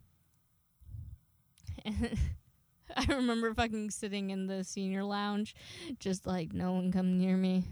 And 1.85 2.17
I 2.95 3.05
remember 3.09 3.53
fucking 3.53 3.91
sitting 3.91 4.29
in 4.29 4.47
the 4.47 4.63
senior 4.63 5.03
lounge, 5.03 5.55
just 5.99 6.27
like, 6.27 6.53
"No 6.53 6.73
one 6.73 6.91
come 6.91 7.17
near 7.17 7.37
me. 7.37 7.63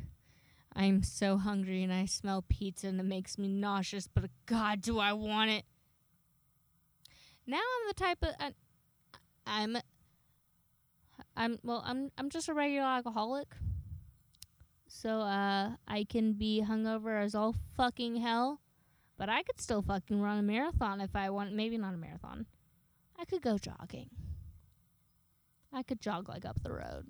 I'm 0.75 1.03
so 1.03 1.37
hungry 1.37 1.83
and 1.83 1.93
I 1.93 2.05
smell 2.05 2.43
pizza 2.47 2.87
and 2.87 2.99
it 2.99 3.03
makes 3.03 3.37
me 3.37 3.47
nauseous, 3.47 4.07
but 4.07 4.29
God, 4.45 4.81
do 4.81 4.99
I 4.99 5.13
want 5.13 5.51
it." 5.51 5.65
Now 7.47 7.57
I'm 7.57 7.87
the 7.87 7.93
type 7.93 8.23
of 8.23 8.29
I, 8.39 8.53
I'm 9.45 9.77
I'm 11.35 11.59
well, 11.63 11.83
I'm 11.85 12.11
I'm 12.17 12.29
just 12.29 12.49
a 12.49 12.53
regular 12.53 12.85
alcoholic. 12.85 13.47
So 14.87 15.21
uh 15.21 15.71
I 15.87 16.05
can 16.05 16.33
be 16.33 16.63
hungover 16.67 17.21
as 17.23 17.35
all 17.35 17.55
fucking 17.75 18.17
hell, 18.17 18.61
but 19.17 19.29
I 19.29 19.43
could 19.43 19.59
still 19.59 19.81
fucking 19.81 20.21
run 20.21 20.37
a 20.39 20.43
marathon 20.43 21.01
if 21.01 21.15
I 21.15 21.29
want 21.29 21.53
maybe 21.53 21.77
not 21.77 21.93
a 21.93 21.97
marathon. 21.97 22.45
I 23.19 23.25
could 23.25 23.41
go 23.41 23.57
jogging. 23.57 24.09
I 25.73 25.83
could 25.83 25.99
jog 25.99 26.29
like 26.29 26.45
up 26.45 26.61
the 26.63 26.71
road. 26.71 27.05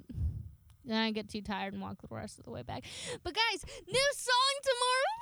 Then 0.85 0.97
I 0.97 1.11
get 1.11 1.29
too 1.29 1.41
tired 1.41 1.73
and 1.73 1.81
walk 1.81 2.01
the 2.01 2.07
rest 2.15 2.37
of 2.39 2.45
the 2.45 2.51
way 2.51 2.61
back. 2.61 2.83
But 3.23 3.33
guys, 3.33 3.65
new 3.87 4.11
song 4.15 4.55
tomorrow. 4.63 5.15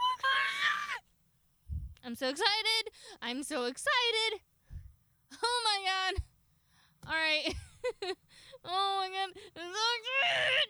I'm 2.05 2.15
so 2.15 2.27
excited. 2.27 2.91
I'm 3.21 3.43
so 3.43 3.65
excited. 3.65 4.41
Oh 5.41 5.61
my 5.65 5.83
god. 5.89 6.23
All 7.07 7.15
right. 7.15 7.55
oh 8.65 8.97
my 8.99 9.09
god. 9.09 9.29
I'm 9.55 9.71
so 9.73 9.83
excited. 9.99 10.69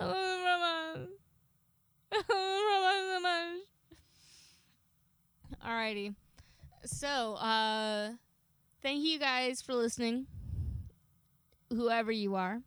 I 0.00 0.04
love 0.04 0.40
Rama. 0.44 1.08
I 2.12 2.16
love 2.28 2.64
Rama 2.70 2.92
so 3.14 3.20
much. 3.20 3.60
Alrighty. 5.66 6.14
So, 6.96 7.34
uh, 7.34 8.12
thank 8.80 9.04
you 9.04 9.18
guys 9.18 9.60
for 9.60 9.74
listening, 9.74 10.28
whoever 11.68 12.10
you 12.10 12.36
are. 12.36 12.62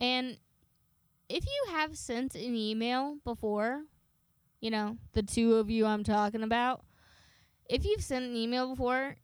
And 0.00 0.36
if 1.28 1.44
you 1.44 1.72
have 1.72 1.98
sent 1.98 2.36
an 2.36 2.54
email 2.54 3.16
before, 3.24 3.82
you 4.60 4.70
know, 4.70 4.96
the 5.14 5.24
two 5.24 5.56
of 5.56 5.68
you 5.68 5.86
I'm 5.86 6.04
talking 6.04 6.44
about, 6.44 6.84
if 7.68 7.84
you've 7.84 8.04
sent 8.04 8.26
an 8.26 8.36
email 8.36 8.68
before, 8.68 9.16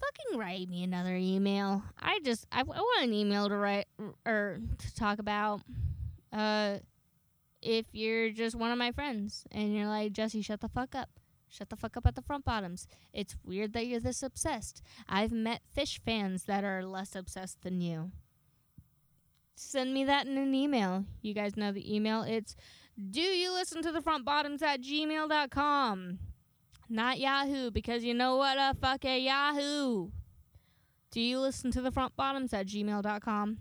fucking 0.00 0.38
write 0.38 0.68
me 0.68 0.84
another 0.84 1.16
email. 1.16 1.82
I 2.00 2.20
just 2.24 2.46
I, 2.52 2.60
I 2.60 2.62
want 2.62 3.02
an 3.02 3.12
email 3.12 3.48
to 3.48 3.56
write 3.56 3.88
or 4.24 4.60
to 4.78 4.94
talk 4.94 5.18
about. 5.18 5.60
Uh, 6.32 6.78
if 7.60 7.86
you're 7.90 8.30
just 8.30 8.54
one 8.54 8.70
of 8.70 8.78
my 8.78 8.92
friends 8.92 9.42
and 9.50 9.74
you're 9.74 9.88
like 9.88 10.12
Jesse, 10.12 10.40
shut 10.40 10.60
the 10.60 10.68
fuck 10.68 10.94
up. 10.94 11.08
Shut 11.52 11.68
the 11.68 11.76
fuck 11.76 11.98
up 11.98 12.06
at 12.06 12.14
the 12.14 12.22
front 12.22 12.46
bottoms. 12.46 12.86
It's 13.12 13.36
weird 13.44 13.74
that 13.74 13.86
you're 13.86 14.00
this 14.00 14.22
obsessed. 14.22 14.80
I've 15.06 15.32
met 15.32 15.60
Phish 15.76 16.00
fans 16.00 16.44
that 16.44 16.64
are 16.64 16.82
less 16.82 17.14
obsessed 17.14 17.60
than 17.60 17.82
you. 17.82 18.10
Send 19.54 19.92
me 19.92 20.02
that 20.04 20.26
in 20.26 20.38
an 20.38 20.54
email. 20.54 21.04
You 21.20 21.34
guys 21.34 21.54
know 21.54 21.70
the 21.70 21.94
email. 21.94 22.22
It's 22.22 22.56
do 23.10 23.20
you 23.20 23.52
listen 23.52 23.82
to 23.82 23.92
the 23.92 24.00
front 24.00 24.24
bottoms 24.24 24.62
at 24.62 24.80
gmail.com. 24.80 26.18
Not 26.88 27.18
Yahoo, 27.18 27.70
because 27.70 28.02
you 28.02 28.14
know 28.14 28.36
what 28.36 28.56
a 28.58 28.74
fuck 28.80 29.04
a 29.04 29.18
Yahoo. 29.18 30.08
Do 31.10 31.20
you 31.20 31.38
listen 31.38 31.70
to 31.72 31.82
the 31.82 31.92
front 31.92 32.16
bottoms 32.16 32.54
at 32.54 32.66
gmail.com? 32.66 33.58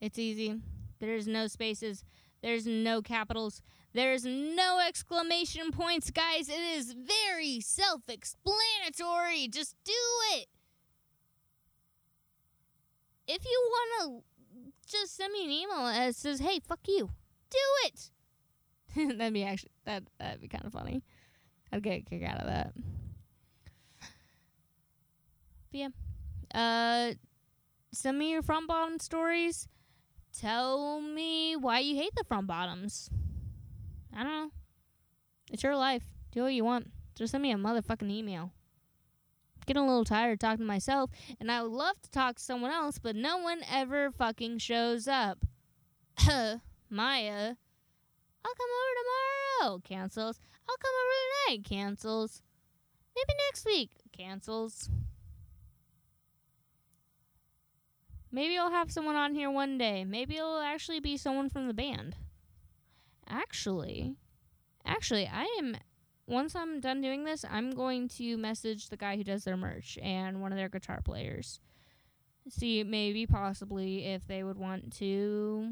It's 0.00 0.18
easy. 0.18 0.58
There's 1.00 1.26
no 1.26 1.48
spaces. 1.48 2.02
There's 2.42 2.66
no 2.66 3.02
capitals. 3.02 3.62
There's 3.92 4.24
no 4.24 4.80
exclamation 4.86 5.70
points, 5.70 6.10
guys. 6.10 6.48
It 6.48 6.60
is 6.76 6.92
very 6.94 7.60
self 7.60 8.02
explanatory. 8.08 9.48
Just 9.48 9.76
do 9.84 9.92
it. 10.34 10.46
If 13.28 13.44
you 13.44 13.70
want 13.70 14.24
to 14.26 14.62
just 14.90 15.16
send 15.16 15.32
me 15.32 15.44
an 15.44 15.50
email 15.50 15.84
that 15.84 16.14
says, 16.16 16.40
hey, 16.40 16.60
fuck 16.60 16.80
you, 16.86 17.10
do 17.50 17.58
it. 17.84 18.10
that'd 19.18 19.32
be 19.32 19.44
actually, 19.44 19.70
that, 19.84 20.02
that'd 20.18 20.40
be 20.40 20.48
kind 20.48 20.64
of 20.64 20.72
funny. 20.72 21.02
I'd 21.72 21.82
get 21.82 21.98
a 21.98 22.00
kick 22.02 22.24
out 22.24 22.40
of 22.40 22.46
that. 22.46 22.72
But 25.70 25.78
yeah. 25.80 25.88
Uh, 26.54 27.14
send 27.92 28.18
me 28.18 28.30
your 28.30 28.42
front 28.42 28.68
bottom 28.68 28.98
stories. 28.98 29.68
Tell 30.38 31.00
me 31.00 31.56
why 31.56 31.80
you 31.80 31.96
hate 31.96 32.14
the 32.16 32.24
front 32.24 32.46
bottoms. 32.46 33.10
I 34.14 34.22
don't 34.22 34.32
know. 34.32 34.50
It's 35.50 35.62
your 35.62 35.76
life. 35.76 36.04
Do 36.32 36.42
what 36.42 36.54
you 36.54 36.64
want. 36.64 36.90
Just 37.14 37.32
send 37.32 37.42
me 37.42 37.52
a 37.52 37.56
motherfucking 37.56 38.10
email. 38.10 38.52
Getting 39.66 39.82
a 39.82 39.86
little 39.86 40.04
tired 40.04 40.32
of 40.32 40.38
talking 40.38 40.58
to 40.58 40.64
myself, 40.64 41.10
and 41.38 41.52
I 41.52 41.62
would 41.62 41.70
love 41.70 42.00
to 42.02 42.10
talk 42.10 42.36
to 42.36 42.42
someone 42.42 42.72
else, 42.72 42.98
but 42.98 43.14
no 43.14 43.38
one 43.38 43.60
ever 43.70 44.10
fucking 44.10 44.58
shows 44.58 45.06
up. 45.06 45.44
Maya, 46.90 47.54
I'll 48.44 48.54
come 48.54 48.70
over 48.70 49.62
tomorrow. 49.62 49.80
Cancels. 49.84 50.40
I'll 50.68 50.76
come 50.76 50.92
over 51.04 51.56
tonight. 51.56 51.64
Cancels. 51.64 52.42
Maybe 53.14 53.38
next 53.48 53.64
week. 53.66 53.90
Cancels. 54.12 54.88
Maybe 58.34 58.56
I'll 58.56 58.70
have 58.70 58.90
someone 58.90 59.14
on 59.14 59.34
here 59.34 59.50
one 59.50 59.76
day. 59.76 60.04
Maybe 60.04 60.38
it'll 60.38 60.58
actually 60.58 61.00
be 61.00 61.18
someone 61.18 61.50
from 61.50 61.68
the 61.68 61.74
band. 61.74 62.16
Actually, 63.28 64.16
actually, 64.86 65.26
I 65.26 65.44
am. 65.58 65.76
Once 66.26 66.56
I'm 66.56 66.80
done 66.80 67.02
doing 67.02 67.24
this, 67.24 67.44
I'm 67.48 67.72
going 67.72 68.08
to 68.08 68.38
message 68.38 68.88
the 68.88 68.96
guy 68.96 69.16
who 69.16 69.24
does 69.24 69.44
their 69.44 69.56
merch 69.56 69.98
and 70.02 70.40
one 70.40 70.50
of 70.50 70.56
their 70.56 70.70
guitar 70.70 71.00
players. 71.04 71.60
See, 72.48 72.82
maybe, 72.84 73.26
possibly, 73.26 74.06
if 74.06 74.26
they 74.26 74.42
would 74.42 74.58
want 74.58 74.94
to 74.94 75.68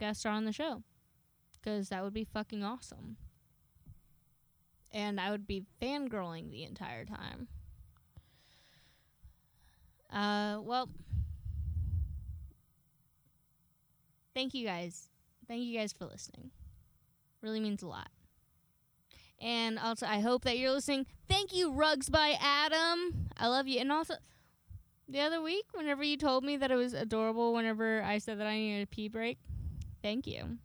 guest 0.00 0.24
on 0.24 0.46
the 0.46 0.52
show. 0.52 0.82
Because 1.52 1.90
that 1.90 2.02
would 2.02 2.14
be 2.14 2.24
fucking 2.24 2.64
awesome. 2.64 3.16
And 4.90 5.20
I 5.20 5.30
would 5.30 5.46
be 5.46 5.64
fangirling 5.82 6.50
the 6.50 6.64
entire 6.64 7.04
time. 7.04 7.48
Uh, 10.10 10.60
well, 10.62 10.88
thank 14.34 14.54
you 14.54 14.66
guys. 14.66 15.08
Thank 15.46 15.62
you 15.62 15.78
guys 15.78 15.92
for 15.92 16.06
listening. 16.06 16.50
Really 17.42 17.60
means 17.60 17.82
a 17.82 17.86
lot. 17.86 18.08
And 19.40 19.78
also, 19.78 20.06
I 20.06 20.20
hope 20.20 20.44
that 20.44 20.58
you're 20.58 20.70
listening. 20.70 21.06
Thank 21.28 21.54
you, 21.54 21.72
Rugs 21.72 22.08
by 22.08 22.38
Adam. 22.40 23.28
I 23.36 23.48
love 23.48 23.66
you. 23.66 23.80
And 23.80 23.92
also, 23.92 24.14
the 25.08 25.20
other 25.20 25.42
week, 25.42 25.66
whenever 25.74 26.02
you 26.02 26.16
told 26.16 26.44
me 26.44 26.56
that 26.56 26.70
it 26.70 26.76
was 26.76 26.94
adorable, 26.94 27.52
whenever 27.52 28.02
I 28.02 28.18
said 28.18 28.38
that 28.40 28.46
I 28.46 28.56
needed 28.56 28.84
a 28.84 28.86
pee 28.86 29.08
break, 29.08 29.38
thank 30.02 30.26
you. 30.26 30.58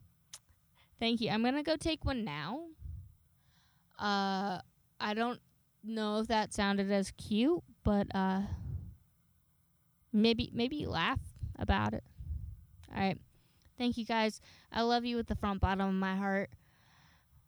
Thank 1.00 1.20
you. 1.20 1.30
I'm 1.30 1.42
going 1.42 1.56
to 1.56 1.64
go 1.64 1.76
take 1.76 2.06
one 2.06 2.24
now. 2.24 2.62
Uh, 3.98 4.60
I 5.00 5.14
don't 5.14 5.40
know 5.84 6.20
if 6.20 6.28
that 6.28 6.54
sounded 6.54 6.92
as 6.92 7.12
cute, 7.12 7.64
but 7.84 8.08
uh, 8.14 8.42
maybe 10.14 10.52
maybe 10.54 10.86
laugh 10.86 11.20
about 11.58 11.94
it. 11.94 12.04
All 12.94 13.00
right. 13.00 13.18
Thank 13.80 13.98
you 13.98 14.04
guys. 14.06 14.42
I 14.74 14.82
love 14.82 15.06
you 15.06 15.16
with 15.16 15.28
the 15.28 15.36
front 15.36 15.62
bottom 15.62 15.88
of 15.88 15.94
my 15.96 16.14
heart. 16.18 16.50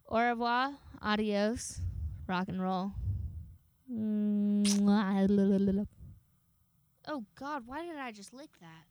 Au 0.08 0.18
revoir. 0.18 0.72
Adios. 1.02 1.82
Rock 2.26 2.48
and 2.48 2.62
roll. 2.62 2.94
Oh 7.06 7.26
God, 7.36 7.64
why 7.66 7.86
did 7.86 7.98
I 7.98 8.14
just 8.14 8.34
lick 8.34 8.52
that? 8.62 8.91